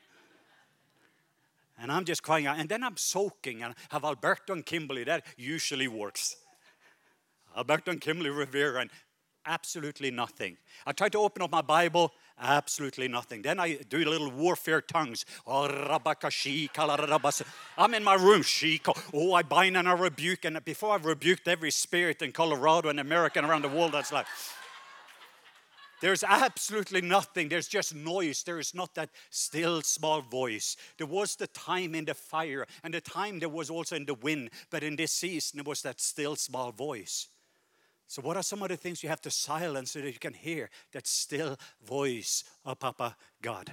[1.79, 2.59] And I'm just crying out.
[2.59, 5.05] And then I'm soaking and have Alberto and Kimberly.
[5.05, 6.37] That usually works.
[7.57, 8.91] Alberto and Kimberly Rivera and
[9.47, 10.57] absolutely nothing.
[10.87, 13.43] I try to open up my Bible, absolutely nothing.
[13.43, 15.25] Then I do little warfare tongues.
[15.47, 15.71] I'm
[17.95, 18.43] in my room.
[18.43, 18.81] She
[19.15, 20.45] oh, I bind and I rebuke.
[20.45, 24.13] And before I've rebuked every spirit in Colorado and America and around the world, that's
[24.13, 24.27] like,
[26.01, 27.49] there's absolutely nothing.
[27.49, 28.43] There's just noise.
[28.43, 30.77] There is not that still small voice.
[30.99, 34.15] There was the time in the fire, and the time there was also in the
[34.15, 37.29] wind, but in this season, there was that still small voice.
[38.09, 40.35] So, what are some of the things you have to silence so that you can
[40.35, 43.73] hear that still voice of Papa God?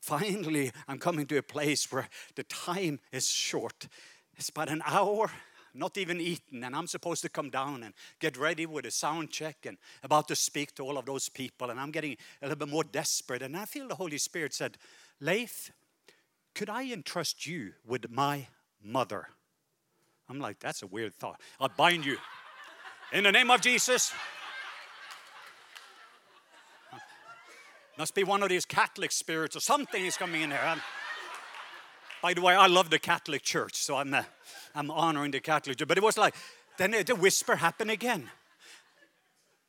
[0.00, 3.88] Finally, I'm coming to a place where the time is short.
[4.36, 5.30] It's about an hour
[5.74, 9.30] not even eaten, and I'm supposed to come down and get ready with a sound
[9.30, 12.66] check and about to speak to all of those people, and I'm getting a little
[12.66, 13.42] bit more desperate.
[13.42, 14.78] And I feel the Holy Spirit said,
[15.20, 15.72] Leif,
[16.54, 18.48] could I entrust you with my
[18.82, 19.28] mother?
[20.28, 21.40] I'm like, that's a weird thought.
[21.60, 22.16] I'll bind you.
[23.12, 24.12] In the name of Jesus.
[27.98, 30.60] Must be one of these Catholic spirits or something is coming in here.
[30.64, 30.80] I'm,
[32.22, 34.22] by the way, I love the Catholic Church, so I'm, uh,
[34.74, 35.88] I'm honoring the Catholic Church.
[35.88, 36.34] But it was like,
[36.78, 38.30] then the whisper happened again.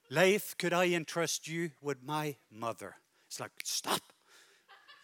[0.10, 2.96] Leif, could I entrust you with my mother?
[3.28, 4.02] It's like, stop.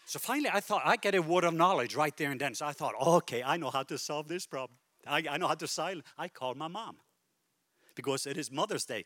[0.06, 2.54] So finally, I thought, I get a word of knowledge right there and then.
[2.54, 4.78] So I thought, okay, I know how to solve this problem.
[5.06, 6.04] I, I know how to silence.
[6.16, 6.96] I call my mom
[7.96, 9.04] because it is Mother's Day.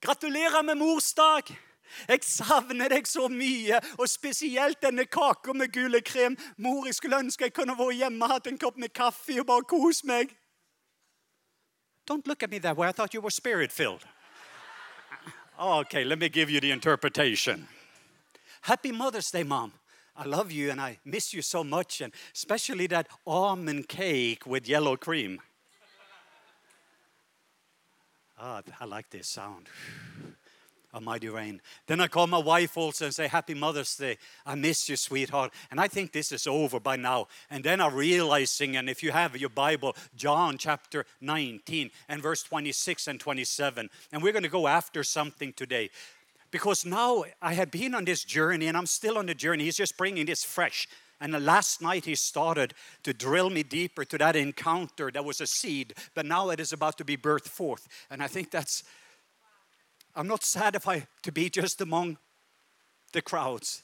[0.00, 1.56] Gratulerer med morsdag!
[2.08, 6.36] Jeg savner deg så mye, og spesielt denne kaka med gule krem.
[6.56, 9.46] Mor, jeg skulle ønske jeg kunne vært hjemme og hatt en kopp med kaffe og
[9.46, 10.36] bare kos meg.
[12.06, 12.88] Don't look at me that way.
[12.88, 14.04] I thought you were spirit filled.
[15.60, 17.68] Okay, let me give you the interpretation.
[18.62, 19.72] Happy Mother's Day, Mom.
[20.16, 24.68] I love you and I miss you so much, and especially that almond cake with
[24.68, 25.40] yellow cream.
[28.38, 29.68] Ah, I like this sound
[30.92, 31.60] a mighty rain.
[31.86, 34.18] Then I call my wife also and say, Happy Mother's Day.
[34.44, 35.52] I miss you, sweetheart.
[35.70, 37.28] And I think this is over by now.
[37.50, 42.42] And then I'm realizing, and if you have your Bible, John chapter 19 and verse
[42.42, 43.88] 26 and 27.
[44.12, 45.90] And we're going to go after something today.
[46.50, 49.64] Because now I had been on this journey and I'm still on the journey.
[49.64, 50.88] He's just bringing this fresh.
[51.20, 52.72] And last night he started
[53.02, 56.72] to drill me deeper to that encounter that was a seed, but now it is
[56.72, 57.86] about to be birthed forth.
[58.10, 58.84] And I think that's
[60.14, 62.18] I'm not satisfied to be just among
[63.12, 63.82] the crowds.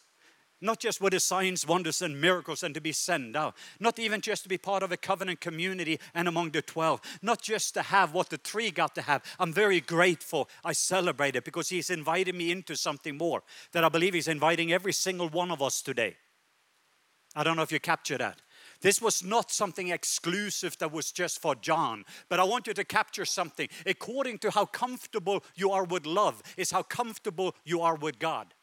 [0.61, 3.55] Not just with the signs, wonders, and miracles and to be sent out.
[3.79, 7.01] Not even just to be part of a covenant community and among the 12.
[7.21, 9.23] Not just to have what the three got to have.
[9.39, 10.49] I'm very grateful.
[10.65, 14.73] I celebrate it because He's invited me into something more that I believe He's inviting
[14.73, 16.17] every single one of us today.
[17.35, 18.41] I don't know if you capture that.
[18.81, 22.85] This was not something exclusive that was just for John, but I want you to
[22.85, 23.69] capture something.
[23.85, 28.55] According to how comfortable you are with love, is how comfortable you are with God.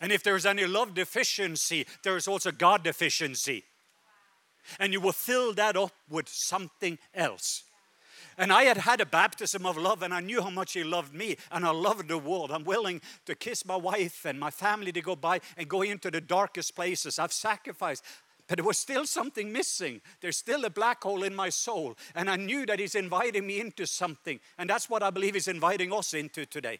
[0.00, 3.64] And if there's any love deficiency, there's also God deficiency.
[4.78, 7.64] And you will fill that up with something else.
[8.38, 11.12] And I had had a baptism of love, and I knew how much He loved
[11.12, 12.52] me, and I loved the world.
[12.52, 16.10] I'm willing to kiss my wife and my family to go by and go into
[16.10, 17.18] the darkest places.
[17.18, 18.04] I've sacrificed.
[18.46, 20.00] But there was still something missing.
[20.22, 21.96] There's still a black hole in my soul.
[22.14, 24.40] And I knew that He's inviting me into something.
[24.56, 26.78] And that's what I believe He's inviting us into today.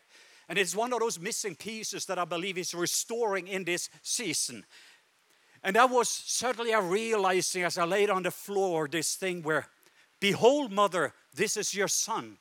[0.49, 4.65] And it's one of those missing pieces that I believe He's restoring in this season.
[5.63, 9.67] And that was certainly a realizing as I laid on the floor this thing where,
[10.21, 12.37] behold, mother, this is your son.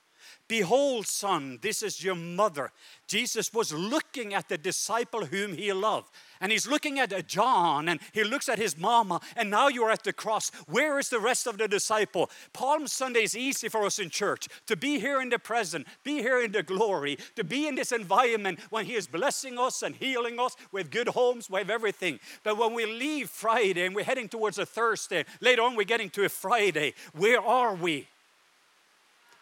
[0.48, 2.72] Behold, son, this is your mother.
[3.06, 6.10] Jesus was looking at the disciple whom he loved.
[6.39, 10.06] And he's looking at John and he looks at his mama, and now you're at
[10.06, 10.50] the cross.
[10.68, 12.30] Where is the rest of the disciple?
[12.54, 16.20] Palm Sunday is easy for us in church to be here in the present, be
[16.20, 19.95] here in the glory, to be in this environment when he is blessing us and
[19.95, 20.56] healing us.
[20.76, 22.20] Have good homes, have everything.
[22.43, 26.10] But when we leave Friday and we're heading towards a Thursday, later on we're getting
[26.12, 28.08] to a Friday, where are we?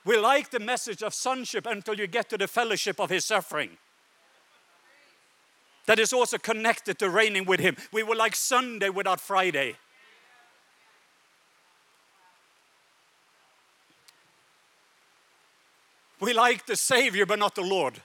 [0.05, 3.71] We like the message of sonship until you get to the fellowship of his suffering.
[5.87, 7.75] That is also connected to reigning with him.
[7.91, 9.75] We were like Sunday without Friday.
[16.19, 18.01] We like the Savior, but not the Lord.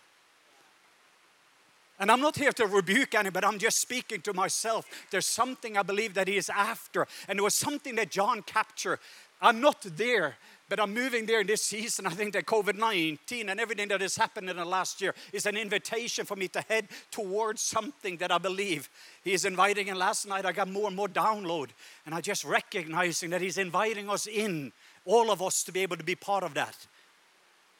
[1.99, 4.87] And I'm not here to rebuke anybody, but I'm just speaking to myself.
[5.11, 7.07] There's something I believe that He is after.
[7.29, 8.99] And it was something that John captured.
[9.41, 10.37] I'm not there,
[10.71, 12.07] but I'm moving there in this season.
[12.07, 15.45] I think that COVID 19 and everything that has happened in the last year is
[15.45, 18.89] an invitation for me to head towards something that I believe
[19.25, 19.91] He is inviting.
[19.91, 21.71] And last night I got more and more download,
[22.07, 24.73] and I just recognizing that He's inviting us in,
[25.05, 26.77] all of us, to be able to be part of that.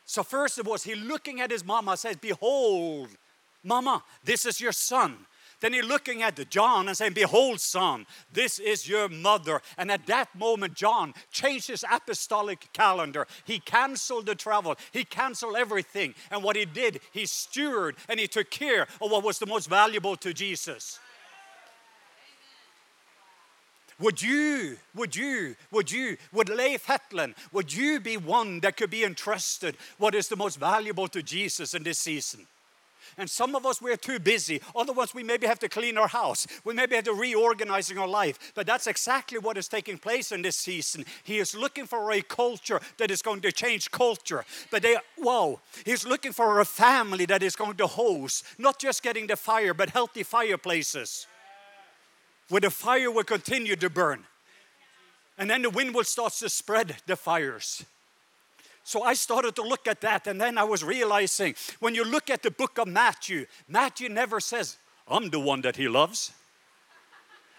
[0.05, 3.09] So, first of all, He looking at His mama says, Behold,
[3.63, 5.17] Mama, this is your son.
[5.61, 9.61] Then he's looking at John and saying, Behold, son, this is your mother.
[9.77, 13.27] And at that moment, John changed his apostolic calendar.
[13.45, 16.15] He canceled the travel, he canceled everything.
[16.31, 19.69] And what he did, he steward and he took care of what was the most
[19.69, 20.99] valuable to Jesus.
[24.01, 28.89] Would you, would you, would you, would Leif Hetland, would you be one that could
[28.89, 32.47] be entrusted what is the most valuable to Jesus in this season?
[33.21, 34.63] And some of us, we're too busy.
[34.75, 36.47] Other ones, we maybe have to clean our house.
[36.65, 38.53] We maybe have to reorganizing our life.
[38.55, 41.05] But that's exactly what is taking place in this season.
[41.23, 44.47] He is looking for a culture that is going to change culture.
[44.71, 49.03] But they, whoa, he's looking for a family that is going to host, not just
[49.03, 51.27] getting the fire, but healthy fireplaces
[52.49, 54.25] where the fire will continue to burn.
[55.37, 57.85] And then the wind will start to spread the fires.
[58.91, 62.29] So I started to look at that, and then I was realizing when you look
[62.29, 66.33] at the book of Matthew, Matthew never says, I'm the one that he loves.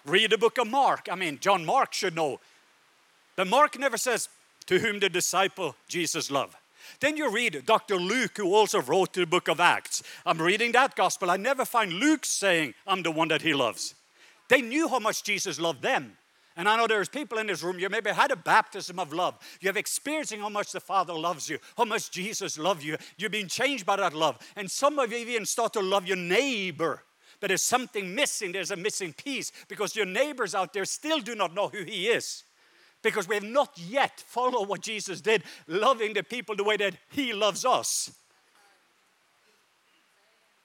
[0.06, 1.08] Read the book of Mark.
[1.10, 2.42] I mean, John Mark should know.
[3.38, 4.28] But Mark never says,
[4.66, 6.58] To whom the disciple Jesus loved.
[7.00, 7.96] Then you read Dr.
[7.96, 10.04] Luke, who also wrote the book of Acts.
[10.26, 11.32] I'm reading that gospel.
[11.32, 13.96] I never find Luke saying, I'm the one that he loves.
[14.50, 16.18] They knew how much Jesus loved them.
[16.58, 19.40] And I know there's people in this room, you maybe had a baptism of love.
[19.62, 22.98] You have experiencing how much the Father loves you, how much Jesus loves you.
[23.18, 24.38] You've been changed by that love.
[24.56, 27.04] And some of you even start to love your neighbor.
[27.40, 31.36] But there's something missing, there's a missing piece because your neighbors out there still do
[31.36, 32.44] not know who He is.
[33.02, 36.96] Because we have not yet followed what Jesus did, loving the people the way that
[37.10, 38.12] He loves us.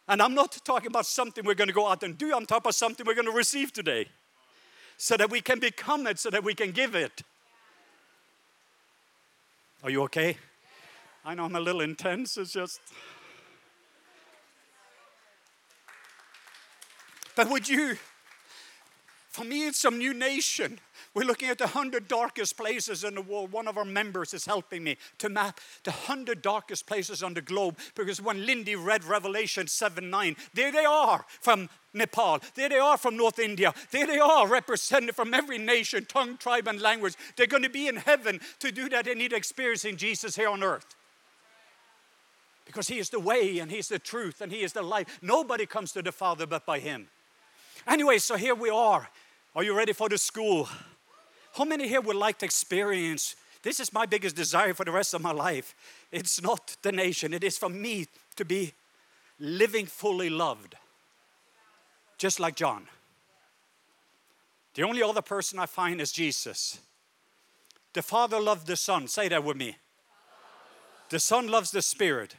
[0.08, 2.64] And I'm not talking about something we're going to go out and do, I'm talking
[2.64, 4.08] about something we're going to receive today
[4.96, 7.22] so that we can become it, so that we can give it.
[9.82, 10.38] Are you okay?
[11.24, 12.80] I know I'm a little intense, it's just.
[17.34, 17.96] But would you,
[19.28, 20.78] for me, it's some new nation.
[21.16, 23.50] We're looking at the 100 darkest places in the world.
[23.50, 27.40] One of our members is helping me to map the 100 darkest places on the
[27.40, 32.40] globe because when Lindy read Revelation 7 9, there they are from Nepal.
[32.54, 33.72] There they are from North India.
[33.92, 37.14] There they are represented from every nation, tongue, tribe, and language.
[37.34, 39.06] They're going to be in heaven to do that.
[39.06, 40.96] They need experiencing Jesus here on earth.
[42.66, 45.18] Because He is the way and He's the truth and He is the life.
[45.22, 47.08] Nobody comes to the Father but by Him.
[47.86, 49.08] Anyway, so here we are.
[49.54, 50.68] Are you ready for the school?
[51.56, 53.34] How many here would like to experience?
[53.62, 55.74] This is my biggest desire for the rest of my life.
[56.12, 58.74] It's not the nation, it is for me to be
[59.40, 60.74] living fully loved,
[62.18, 62.86] just like John.
[64.74, 66.78] The only other person I find is Jesus.
[67.94, 69.08] The Father loved the Son.
[69.08, 69.76] Say that with me.
[71.08, 72.36] The Son loves the Spirit.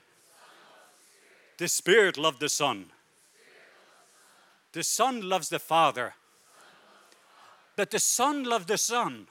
[1.57, 2.91] The Spirit loved the Son.
[4.73, 6.13] The Son loves the Father.
[7.77, 9.27] But the Son loved the Son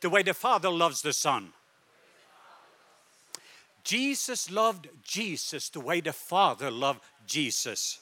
[0.00, 1.54] the way the Father loves the Son.
[3.84, 8.00] Jesus loved Jesus the way the Father loved Jesus.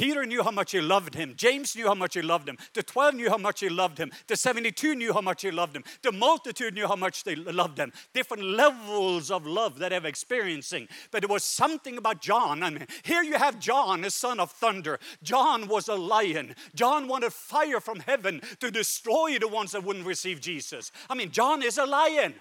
[0.00, 1.34] Peter knew how much he loved him.
[1.36, 2.56] James knew how much he loved him.
[2.72, 4.10] The 12 knew how much he loved him.
[4.28, 5.84] The 72 knew how much he loved him.
[6.00, 7.92] The multitude knew how much they loved him.
[8.14, 10.88] Different levels of love that they're experiencing.
[11.10, 12.62] But there was something about John.
[12.62, 14.98] I mean, here you have John, a son of thunder.
[15.22, 16.54] John was a lion.
[16.74, 20.92] John wanted fire from heaven to destroy the ones that wouldn't receive Jesus.
[21.10, 22.36] I mean, John is a lion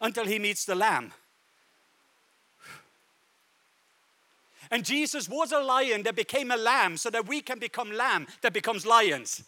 [0.00, 1.12] until he meets the lamb.
[4.70, 8.26] And Jesus was a lion that became a lamb so that we can become lamb
[8.42, 9.42] that becomes lions.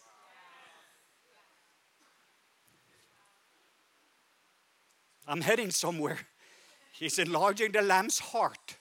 [5.27, 6.17] I'm heading somewhere.
[6.91, 8.77] He's enlarging the lamb's heart.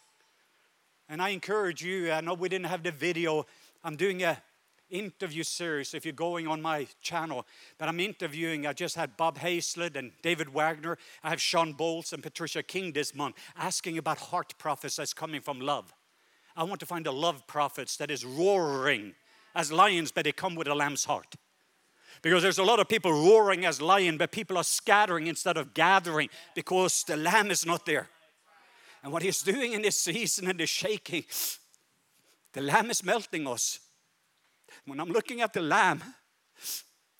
[1.08, 3.46] And I encourage you, I know we didn't have the video.
[3.84, 4.42] I'm doing a
[4.90, 7.46] interview series if you're going on my channel.
[7.76, 10.98] But I'm interviewing, I just had Bob Hazlett and David Wagner.
[11.22, 15.60] I have Shawn Bolz and Patricia King this month asking about heart prophecies coming from
[15.60, 15.92] love.
[16.58, 19.14] I want to find the love prophets that is roaring
[19.54, 21.36] as lions, but they come with a lamb's heart.
[22.20, 25.72] Because there's a lot of people roaring as lion, but people are scattering instead of
[25.72, 28.08] gathering because the lamb is not there.
[29.04, 31.22] And what he's doing in this season and the shaking,
[32.52, 33.78] the lamb is melting us.
[34.84, 36.02] When I'm looking at the lamb,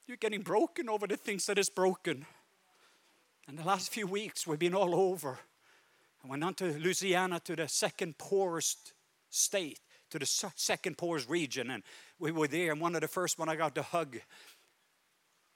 [0.09, 2.27] you're getting broken over the things that is broken.
[3.47, 5.39] And the last few weeks, we've been all over.
[6.25, 8.95] I went on to Louisiana to the second poorest
[9.31, 11.71] state to the second poorest region.
[11.71, 11.83] And
[12.19, 14.19] we were there, and one of the first one I got to hug,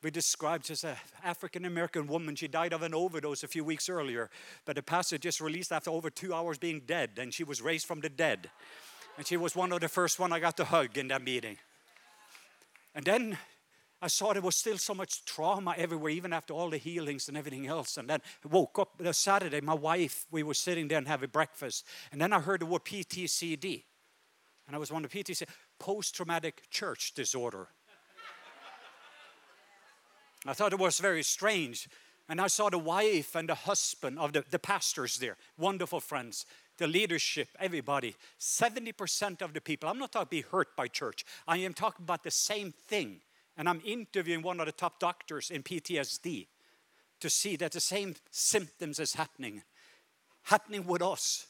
[0.03, 2.35] we described as an African American woman.
[2.35, 4.31] She died of an overdose a few weeks earlier,
[4.65, 7.87] but the pastor just released after over two hours being dead, and she was raised
[7.87, 8.51] from the dead.
[9.17, 11.59] And she was one of the first one I got to hug in that meeting.
[12.95, 13.39] And then
[14.03, 17.37] I saw there was still so much trauma everywhere, even after all the healings and
[17.37, 17.97] everything else.
[17.97, 21.31] And then I woke up the Saturday, my wife, we were sitting there and having
[21.31, 21.87] breakfast.
[22.11, 23.85] And then I heard the word PTCD.
[24.67, 25.47] And I was one of PTCD,
[25.79, 27.69] post traumatic church disorder.
[30.45, 31.89] I thought it was very strange.
[32.29, 36.45] And I saw the wife and the husband of the, the pastors there, wonderful friends,
[36.77, 38.17] the leadership, everybody.
[38.41, 42.03] 70% of the people, I'm not talking about be hurt by church, I am talking
[42.03, 43.21] about the same thing
[43.63, 46.49] and I'm interviewing one of the top doctors in PTSD
[47.21, 49.63] to see that the same symptoms is happening,
[50.43, 51.47] happening with us.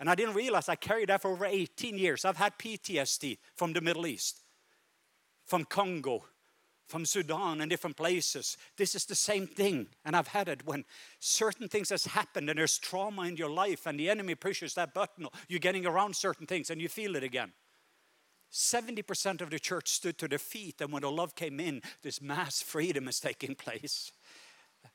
[0.00, 2.24] And I didn't realize I carried that for over 18 years.
[2.24, 4.40] I've had PTSD from the Middle East,
[5.44, 6.24] from Congo,
[6.86, 8.56] from Sudan and different places.
[8.78, 9.88] This is the same thing.
[10.02, 10.86] And I've had it when
[11.20, 14.94] certain things has happened and there's trauma in your life and the enemy pushes that
[14.94, 15.26] button.
[15.48, 17.52] You're getting around certain things and you feel it again.
[18.54, 22.22] 70% of the church stood to their feet, and when the love came in, this
[22.22, 24.12] mass freedom is taking place.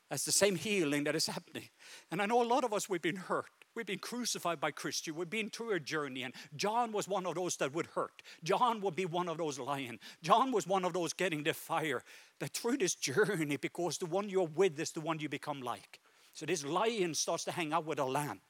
[0.08, 1.68] That's the same healing that is happening.
[2.10, 3.50] And I know a lot of us, we've been hurt.
[3.76, 5.14] We've been crucified by Christian.
[5.14, 8.22] We've been through a journey, and John was one of those that would hurt.
[8.42, 9.98] John would be one of those lying.
[10.22, 12.02] John was one of those getting the fire.
[12.38, 16.00] But through this journey, because the one you're with is the one you become like.
[16.32, 18.40] So this lion starts to hang out with a lamb.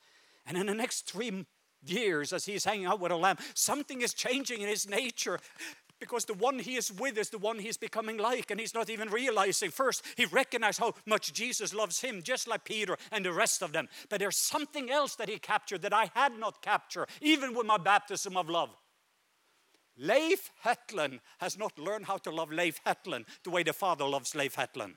[0.46, 1.46] And in the next three
[1.84, 5.38] years as he's hanging out with a lamb, something is changing in his nature
[6.00, 8.88] because the one he is with is the one he's becoming like, and he's not
[8.90, 9.70] even realizing.
[9.70, 13.72] First, he recognized how much Jesus loves him, just like Peter and the rest of
[13.72, 13.88] them.
[14.08, 17.76] But there's something else that he captured that I had not captured, even with my
[17.76, 18.70] baptism of love.
[19.98, 24.34] Leif Hetland has not learned how to love Leif Hetland the way the Father loves
[24.34, 24.94] Leif Hetland.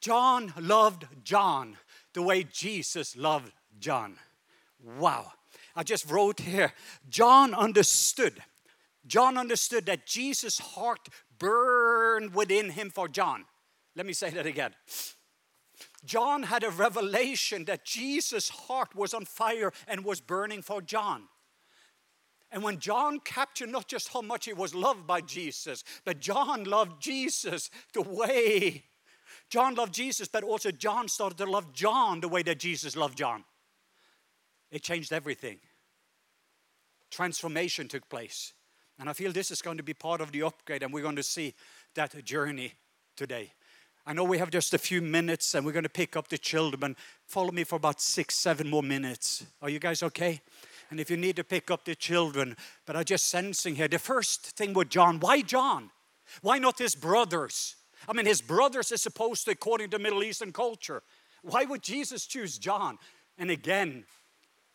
[0.00, 1.76] John loved John
[2.14, 4.16] the way Jesus loved John.
[4.98, 5.32] Wow.
[5.76, 6.72] I just wrote here
[7.08, 8.42] John understood.
[9.06, 13.44] John understood that Jesus' heart burned within him for John.
[13.96, 14.74] Let me say that again.
[16.04, 21.24] John had a revelation that Jesus' heart was on fire and was burning for John.
[22.52, 26.64] And when John captured not just how much he was loved by Jesus, but John
[26.64, 28.84] loved Jesus the way
[29.50, 33.18] John loved Jesus, but also John started to love John the way that Jesus loved
[33.18, 33.44] John.
[34.70, 35.58] It changed everything.
[37.10, 38.52] Transformation took place.
[39.00, 41.16] And I feel this is going to be part of the upgrade, and we're going
[41.16, 41.54] to see
[41.94, 42.74] that journey
[43.16, 43.52] today.
[44.06, 46.38] I know we have just a few minutes, and we're going to pick up the
[46.38, 46.94] children.
[47.26, 49.44] Follow me for about six, seven more minutes.
[49.60, 50.40] Are you guys okay?
[50.90, 53.98] And if you need to pick up the children, but I'm just sensing here the
[53.98, 55.90] first thing with John why John?
[56.42, 57.76] Why not his brothers?
[58.08, 61.02] I mean, his brothers is supposed to, according to Middle Eastern culture.
[61.42, 62.98] Why would Jesus choose John?
[63.38, 64.04] And again,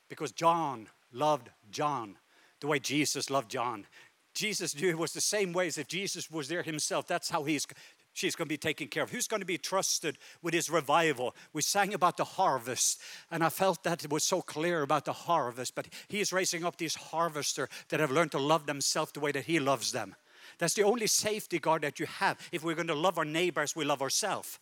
[0.09, 2.17] because John loved John
[2.61, 3.85] the way Jesus loved John.
[4.33, 7.07] Jesus knew it was the same way as if Jesus was there himself.
[7.07, 7.67] That's how he's
[8.13, 9.11] she's going to be taken care of.
[9.11, 11.35] Who's going to be trusted with his revival?
[11.53, 12.99] We sang about the harvest,
[13.29, 15.75] and I felt that it was so clear about the harvest.
[15.75, 19.31] But he is raising up these harvesters that have learned to love themselves the way
[19.31, 20.15] that he loves them.
[20.57, 22.37] That's the only safety guard that you have.
[22.51, 24.59] If we're going to love our neighbors, we love ourselves.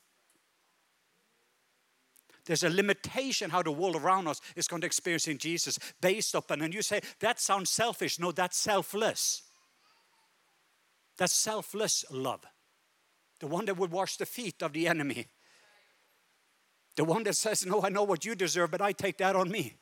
[2.45, 6.35] There's a limitation how the world around us is going to experience in Jesus based
[6.35, 8.19] upon, and you say, that sounds selfish.
[8.19, 9.43] No, that's selfless.
[11.17, 12.45] That's selfless love
[13.43, 15.27] the one that would wash the feet of the enemy,
[16.95, 19.51] the one that says, No, I know what you deserve, but I take that on
[19.51, 19.73] me.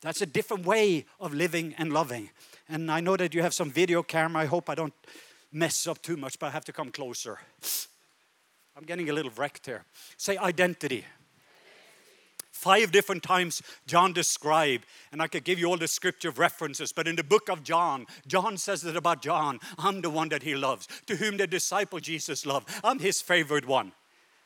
[0.00, 2.30] That's a different way of living and loving.
[2.68, 4.42] And I know that you have some video camera.
[4.42, 4.94] I hope I don't
[5.52, 7.38] mess up too much, but I have to come closer.
[8.76, 9.84] I'm getting a little wrecked here.
[10.16, 11.04] Say identity.
[12.50, 17.06] Five different times John described, and I could give you all the scripture references, but
[17.06, 20.54] in the book of John, John says it about John I'm the one that he
[20.54, 22.68] loves, to whom the disciple Jesus loved.
[22.82, 23.92] I'm his favorite one.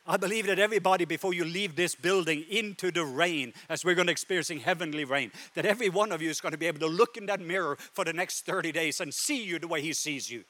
[0.09, 4.07] I believe that everybody, before you leave this building into the rain, as we're going
[4.07, 6.87] to experiencing heavenly rain, that every one of you is going to be able to
[6.87, 9.93] look in that mirror for the next 30 days and see you the way he
[9.93, 10.43] sees you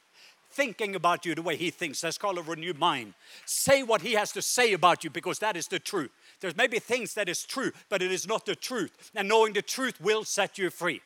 [0.51, 2.01] thinking about you the way he thinks.
[2.01, 3.13] That's called a renewed mind.
[3.45, 6.09] Say what he has to say about you because that is the truth.
[6.41, 9.11] There's maybe things that is true, but it is not the truth.
[9.15, 11.01] And knowing the truth will set you free.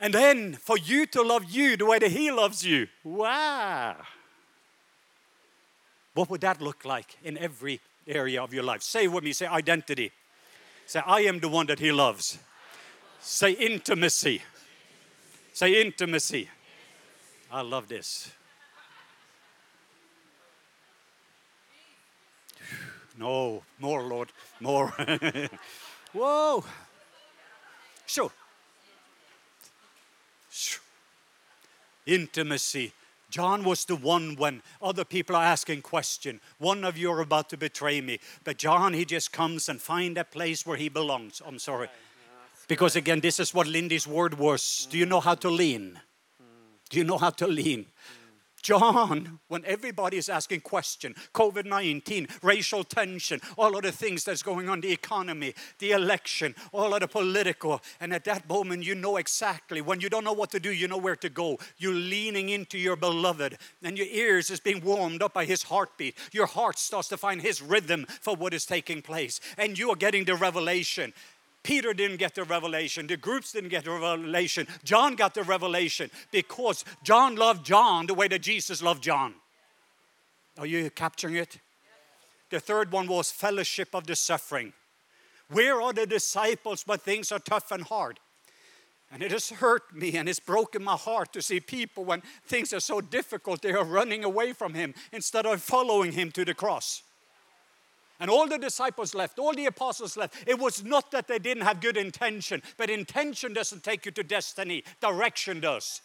[0.00, 2.88] And then for you to love you the way that he loves you.
[3.04, 3.96] Wow.
[6.14, 8.82] What would that look like in every area of your life?
[8.82, 10.10] Say with me, say identity.
[10.86, 12.38] Say, I am the one that he loves.
[13.20, 14.42] Say intimacy.
[15.52, 16.48] Say intimacy.
[17.52, 18.32] I love this.
[23.18, 24.88] No, more, Lord, more.
[26.12, 26.64] Whoa.
[28.06, 28.32] Sure.
[32.06, 32.92] Intimacy.
[33.30, 36.40] John was the one when other people are asking question.
[36.58, 38.18] One of you are about to betray me.
[38.42, 41.40] But John, he just comes and find a place where he belongs.
[41.46, 41.88] I'm sorry.
[42.66, 44.88] Because again, this is what Lindy's word was.
[44.90, 46.00] Do you know how to lean?
[46.88, 47.86] Do you know how to lean?
[48.62, 54.68] John, when everybody is asking question, COVID-19, racial tension, all of the things that's going
[54.68, 59.16] on, the economy, the election, all of the political, and at that moment you know
[59.16, 61.58] exactly, when you don't know what to do, you know where to go.
[61.78, 66.16] You're leaning into your beloved, and your ears is being warmed up by his heartbeat.
[66.32, 69.96] Your heart starts to find his rhythm for what is taking place, and you are
[69.96, 71.12] getting the revelation.
[71.62, 73.06] Peter didn't get the revelation.
[73.06, 74.66] The groups didn't get the revelation.
[74.82, 79.34] John got the revelation because John loved John the way that Jesus loved John.
[80.58, 81.58] Are you capturing it?
[82.50, 84.72] The third one was fellowship of the suffering.
[85.48, 88.18] Where are the disciples when things are tough and hard?
[89.12, 92.72] And it has hurt me and it's broken my heart to see people when things
[92.72, 96.54] are so difficult, they are running away from Him instead of following Him to the
[96.54, 97.02] cross
[98.20, 100.34] and all the disciples left, all the apostles left.
[100.46, 104.22] It was not that they didn't have good intention, but intention doesn't take you to
[104.22, 106.02] destiny, direction does.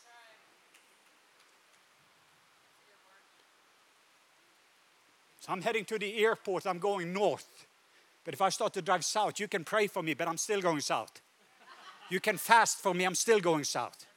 [5.42, 7.68] So I'm heading to the airport, I'm going north.
[8.24, 10.62] But if I start to drive south, you can pray for me, but I'm still
[10.62, 11.22] going south.
[12.10, 14.08] You can fast for me, I'm still going south.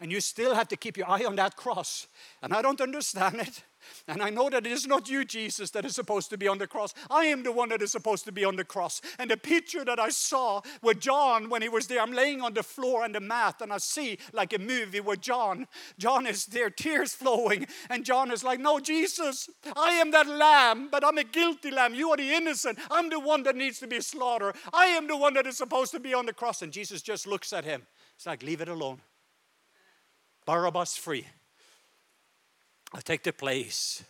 [0.00, 2.06] And you still have to keep your eye on that cross.
[2.40, 3.64] And I don't understand it.
[4.06, 6.58] And I know that it is not you, Jesus, that is supposed to be on
[6.58, 6.94] the cross.
[7.10, 9.00] I am the one that is supposed to be on the cross.
[9.18, 12.54] And the picture that I saw with John when he was there, I'm laying on
[12.54, 15.66] the floor on the mat, and I see like a movie where John,
[15.98, 20.88] John is there, tears flowing, and John is like, No, Jesus, I am that lamb,
[20.90, 21.94] but I'm a guilty lamb.
[21.94, 22.78] You are the innocent.
[22.90, 24.56] I'm the one that needs to be slaughtered.
[24.72, 26.62] I am the one that is supposed to be on the cross.
[26.62, 27.86] And Jesus just looks at him.
[28.16, 29.00] It's like, Leave it alone.
[30.46, 31.26] Barabbas free.
[32.92, 34.02] I'll take the place.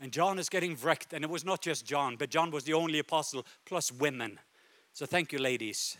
[0.00, 1.12] And John is getting wrecked.
[1.12, 4.38] And it was not just John, but John was the only apostle, plus women.
[4.92, 5.96] So thank you, ladies.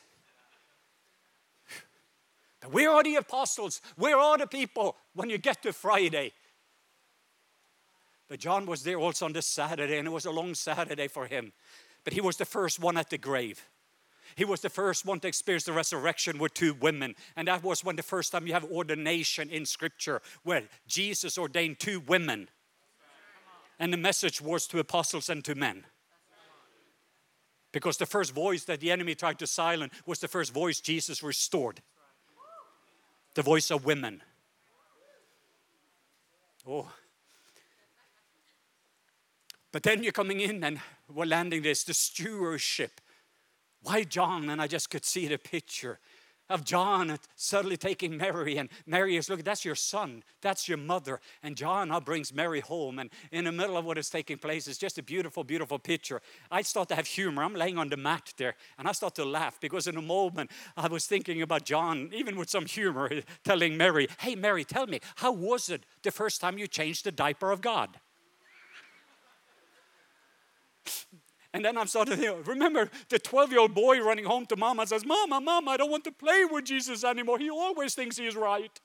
[2.60, 3.80] But where are the apostles?
[3.96, 6.32] Where are the people when you get to Friday?
[8.28, 11.26] But John was there also on this Saturday, and it was a long Saturday for
[11.26, 11.52] him.
[12.04, 13.66] But he was the first one at the grave.
[14.36, 17.14] He was the first one to experience the resurrection with two women.
[17.36, 21.78] And that was when the first time you have ordination in Scripture, where Jesus ordained
[21.78, 22.48] two women.
[23.78, 25.84] And the message was to apostles and to men.
[27.72, 31.22] Because the first voice that the enemy tried to silence was the first voice Jesus
[31.22, 31.80] restored
[33.34, 34.22] the voice of women.
[36.66, 36.90] Oh.
[39.72, 40.80] But then you're coming in and
[41.12, 43.00] we're landing this the stewardship
[43.82, 44.50] Why John?
[44.50, 45.98] And I just could see the picture
[46.50, 51.20] of John suddenly taking Mary, and Mary is looking, that's your son, that's your mother.
[51.44, 54.66] And John now brings Mary home, and in the middle of what is taking place
[54.66, 56.20] is just a beautiful, beautiful picture.
[56.50, 57.44] I start to have humor.
[57.44, 60.50] I'm laying on the mat there, and I start to laugh because in a moment
[60.76, 63.10] I was thinking about John, even with some humor,
[63.44, 67.12] telling Mary, Hey, Mary, tell me, how was it the first time you changed the
[67.12, 67.96] diaper of God?
[71.52, 74.56] And then I'm starting to think, remember the 12 year old boy running home to
[74.56, 77.38] mama says, Mama, Mama, I don't want to play with Jesus anymore.
[77.38, 78.80] He always thinks he's right.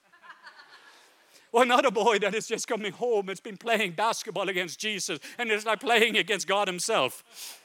[1.51, 5.51] or another boy that is just coming home, it's been playing basketball against Jesus, and
[5.51, 7.61] it's like playing against God Himself.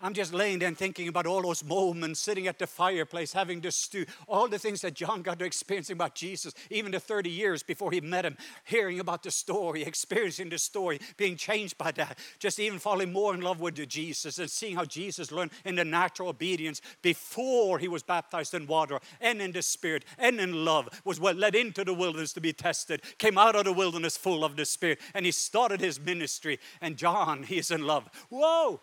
[0.00, 3.60] I'm just laying there and thinking about all those moments, sitting at the fireplace, having
[3.60, 7.28] the stew, all the things that John got to experiencing about Jesus, even the 30
[7.28, 11.90] years before he met him, hearing about the story, experiencing the story, being changed by
[11.92, 15.74] that, just even falling more in love with Jesus and seeing how Jesus learned in
[15.74, 20.64] the natural obedience before he was baptized in water and in the Spirit and in
[20.64, 24.44] love, was led into the wilderness to be tested, came out of the wilderness full
[24.44, 26.60] of the Spirit, and he started his ministry.
[26.80, 28.08] And John, he is in love.
[28.28, 28.80] Whoa!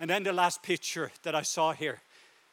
[0.00, 2.00] And then the last picture that I saw here,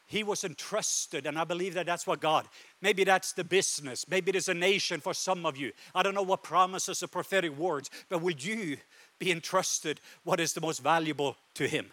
[0.06, 2.48] he was entrusted, and I believe that that's what God,
[2.82, 5.72] maybe that's the business, maybe there's a nation for some of you.
[5.96, 8.78] I don't know what promises or prophetic words, but will you
[9.20, 11.88] be entrusted what is the most valuable to him?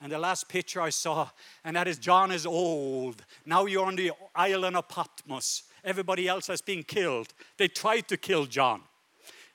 [0.00, 1.30] And the last picture I saw,
[1.64, 3.24] and that is John is old.
[3.46, 5.62] Now you're on the island of Patmos.
[5.84, 7.28] Everybody else has been killed.
[7.56, 8.82] They tried to kill John.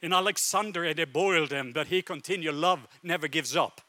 [0.01, 2.55] In Alexandria, they boiled him, but he continued.
[2.55, 3.81] Love never gives up.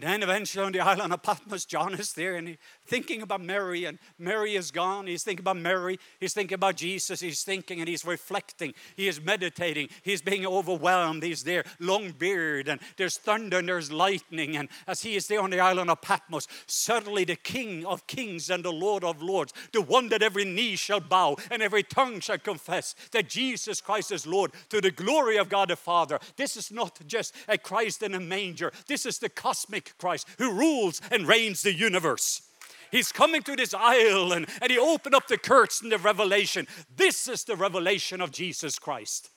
[0.00, 2.58] And then eventually on the island of Patmos, John is there and he's
[2.88, 5.06] thinking about Mary, and Mary is gone.
[5.06, 5.98] He's thinking about Mary.
[6.18, 7.20] He's thinking about Jesus.
[7.20, 8.74] He's thinking and he's reflecting.
[8.96, 9.88] He is meditating.
[10.02, 11.22] He's being overwhelmed.
[11.22, 14.56] He's there, long beard, and there's thunder and there's lightning.
[14.56, 18.50] And as he is there on the island of Patmos, suddenly the King of kings
[18.50, 22.20] and the Lord of lords, the one that every knee shall bow and every tongue
[22.20, 26.18] shall confess that Jesus Christ is Lord to the glory of God the Father.
[26.36, 30.52] This is not just a Christ in a manger, this is the cosmic Christ who
[30.52, 32.47] rules and reigns the universe.
[32.90, 36.66] He's coming to this island and he opened up the curtain of revelation.
[36.96, 39.30] This is the revelation of Jesus Christ.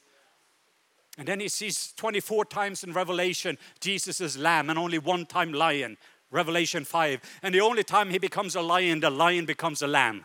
[1.17, 5.51] And then he sees 24 times in Revelation Jesus is lamb and only one time
[5.53, 5.97] lion,
[6.31, 7.19] Revelation 5.
[7.43, 10.23] And the only time he becomes a lion, the lion becomes a lamb.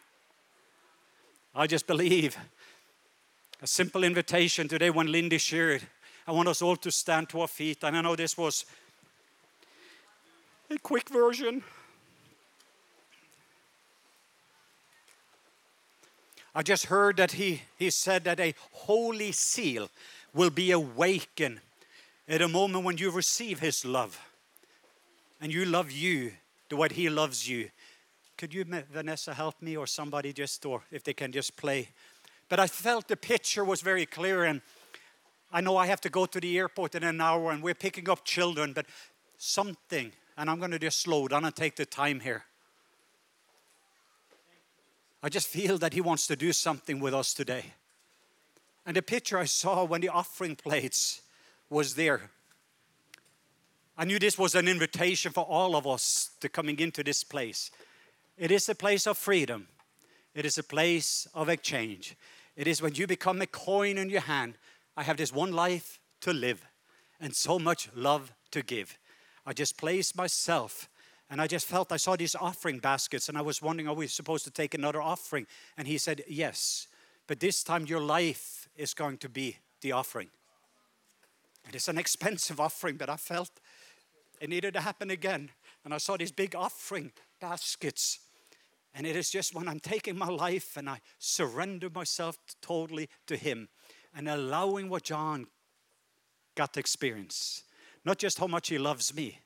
[1.55, 2.37] I just believe
[3.63, 5.83] a simple invitation today when Lindy shared.
[6.27, 7.79] I want us all to stand to our feet.
[7.83, 8.67] And I know this was
[10.71, 11.63] a quick version.
[16.57, 19.91] I just heard that he, he said that a holy seal
[20.33, 21.61] will be awakened
[22.27, 24.19] at a moment when you receive his love
[25.39, 26.33] and you love you
[26.71, 27.69] the way he loves you.
[28.39, 31.91] Could you, Vanessa, help me or somebody just, or if they can just play?
[32.49, 34.63] But I felt the picture was very clear, and
[35.53, 38.09] I know I have to go to the airport in an hour and we're picking
[38.09, 38.87] up children, but
[39.37, 42.45] something and I'm going to just slow down and take the time here.
[45.27, 47.73] I just feel that He wants to do something with us today.
[48.87, 51.21] And the picture I saw when the offering plates
[51.69, 52.31] was there,
[53.99, 57.73] I knew this was an invitation for all of us to coming into this place.
[58.39, 59.67] It is a place of freedom.
[60.33, 62.15] It is a place of exchange.
[62.55, 64.55] It is when you become a coin in your hand.
[64.97, 66.65] I have this one life to live
[67.21, 68.97] and so much love to give.
[69.45, 70.89] I just placed myself
[71.29, 74.07] and I just felt I saw these offering baskets and I was wondering, are we
[74.07, 75.47] supposed to take another offering?
[75.77, 76.87] And he said, Yes,
[77.27, 80.29] but this time your life is going to be the offering.
[81.69, 83.51] It is an expensive offering, but I felt
[84.41, 85.51] it needed to happen again.
[85.85, 88.21] And I saw these big offering baskets.
[88.95, 93.37] And it is just when I'm taking my life and I surrender myself totally to
[93.37, 93.69] Him
[94.15, 95.47] and allowing what John
[96.55, 97.65] got to experience
[98.07, 99.41] not just how much He loves me,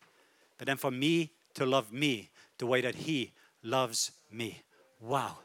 [0.59, 3.33] but then for me to love me the way that He
[3.63, 4.63] loves me.
[5.01, 5.39] Wow.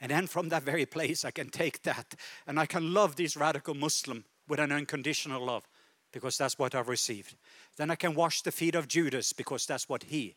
[0.00, 2.14] And then from that very place, I can take that
[2.46, 5.64] and I can love this radical Muslim with an unconditional love
[6.12, 7.34] because that's what I've received.
[7.76, 10.36] Then I can wash the feet of Judas because that's what he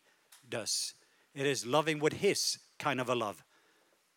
[0.50, 0.96] does.
[1.34, 3.44] It is loving with his kind of a love.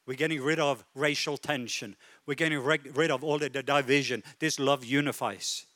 [0.07, 1.97] We're getting rid of racial tension.
[2.27, 4.23] We're getting rid of all the division.
[4.39, 5.67] This love unifies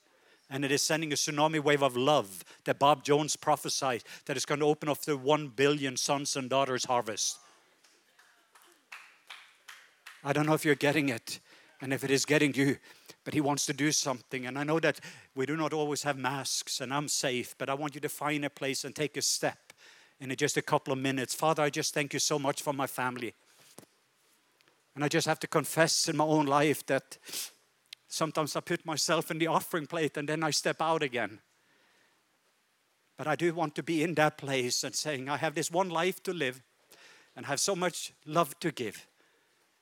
[0.51, 4.46] and it is sending a tsunami wave of love that Bob Jones prophesied that is
[4.46, 7.38] going to open up the 1 billion sons and daughters harvest.
[10.24, 11.40] I don't know if you're getting it
[11.80, 12.76] and if it is getting you,
[13.24, 14.46] but He wants to do something.
[14.46, 15.01] And I know that
[15.34, 18.44] we do not always have masks, and I'm safe, but I want you to find
[18.44, 19.72] a place and take a step
[20.20, 21.34] in just a couple of minutes.
[21.34, 23.34] Father, I just thank you so much for my family.
[24.94, 27.18] And I just have to confess in my own life that
[28.09, 31.40] sometimes I put myself in the offering plate and then I step out again.
[33.16, 35.90] But I do want to be in that place and saying, I have this one
[35.90, 36.62] life to live
[37.36, 39.06] and have so much love to give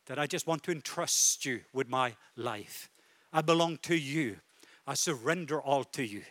[0.06, 2.88] that I just want to entrust you with my life.
[3.32, 4.36] I belong to you.
[4.86, 6.22] I surrender all to you.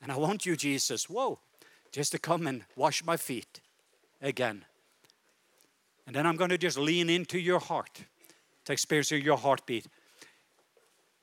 [0.00, 1.40] And I want you, Jesus, whoa,
[1.90, 3.60] just to come and wash my feet
[4.20, 4.64] again.
[6.06, 8.04] And then I'm going to just lean into your heart
[8.64, 9.86] to experience your heartbeat.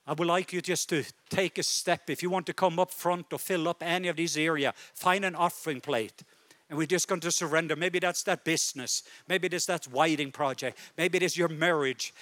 [0.08, 2.10] I would like you just to take a step.
[2.10, 5.26] If you want to come up front or fill up any of these areas, find
[5.26, 6.24] an offering plate.
[6.70, 7.76] And we're just going to surrender.
[7.76, 9.03] Maybe that's that business.
[9.28, 10.78] Maybe it's that whiting project.
[10.97, 12.14] Maybe it is your marriage.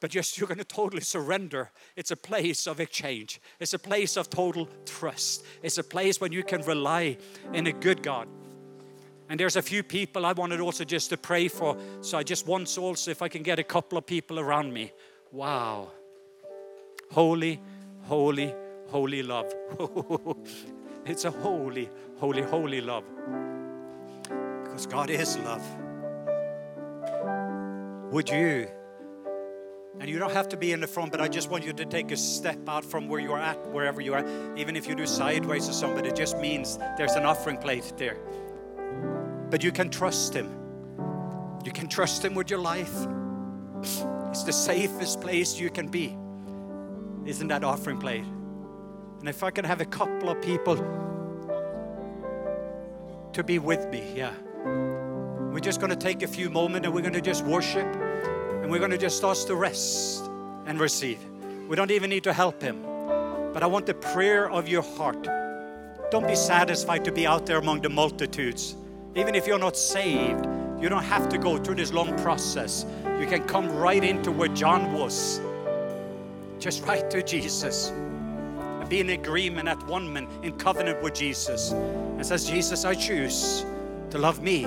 [0.00, 1.70] But just you're going to totally surrender.
[1.94, 3.40] It's a place of exchange.
[3.58, 5.44] It's a place of total trust.
[5.62, 7.18] It's a place when you can rely
[7.52, 8.28] in a good God.
[9.28, 11.76] And there's a few people I wanted also just to pray for.
[12.00, 14.90] So I just want also if I can get a couple of people around me.
[15.30, 15.92] Wow.
[17.12, 17.60] Holy,
[18.02, 18.54] holy,
[18.86, 19.52] holy love.
[21.04, 23.02] it's a holy, holy, holy love.
[24.62, 25.64] Because God is love.
[28.12, 28.68] Would you?
[29.98, 31.84] And you don't have to be in the front, but I just want you to
[31.84, 34.24] take a step out from where you are at, wherever you are.
[34.56, 38.18] Even if you do sideways or something, it just means there's an offering plate there.
[39.50, 40.48] But you can trust Him.
[41.64, 42.94] You can trust Him with your life.
[43.82, 46.16] It's the safest place you can be
[47.26, 48.24] isn't that offering plate.
[49.20, 50.76] And if I can have a couple of people
[53.32, 54.32] to be with me, yeah.
[55.52, 57.86] We're just going to take a few moments and we're going to just worship
[58.62, 60.24] and we're going to just start to rest
[60.66, 61.18] and receive.
[61.68, 62.82] We don't even need to help him.
[63.52, 65.28] But I want the prayer of your heart.
[66.10, 68.76] Don't be satisfied to be out there among the multitudes.
[69.16, 70.46] Even if you're not saved,
[70.80, 72.86] you don't have to go through this long process.
[73.18, 75.40] You can come right into where John was
[76.60, 81.72] just write to Jesus and be in agreement at one man in covenant with Jesus
[81.72, 83.64] and says, Jesus, I choose
[84.10, 84.64] to love me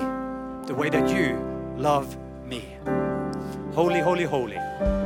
[0.66, 1.38] the way that you
[1.76, 2.76] love me.
[3.74, 5.03] Holy, holy, holy.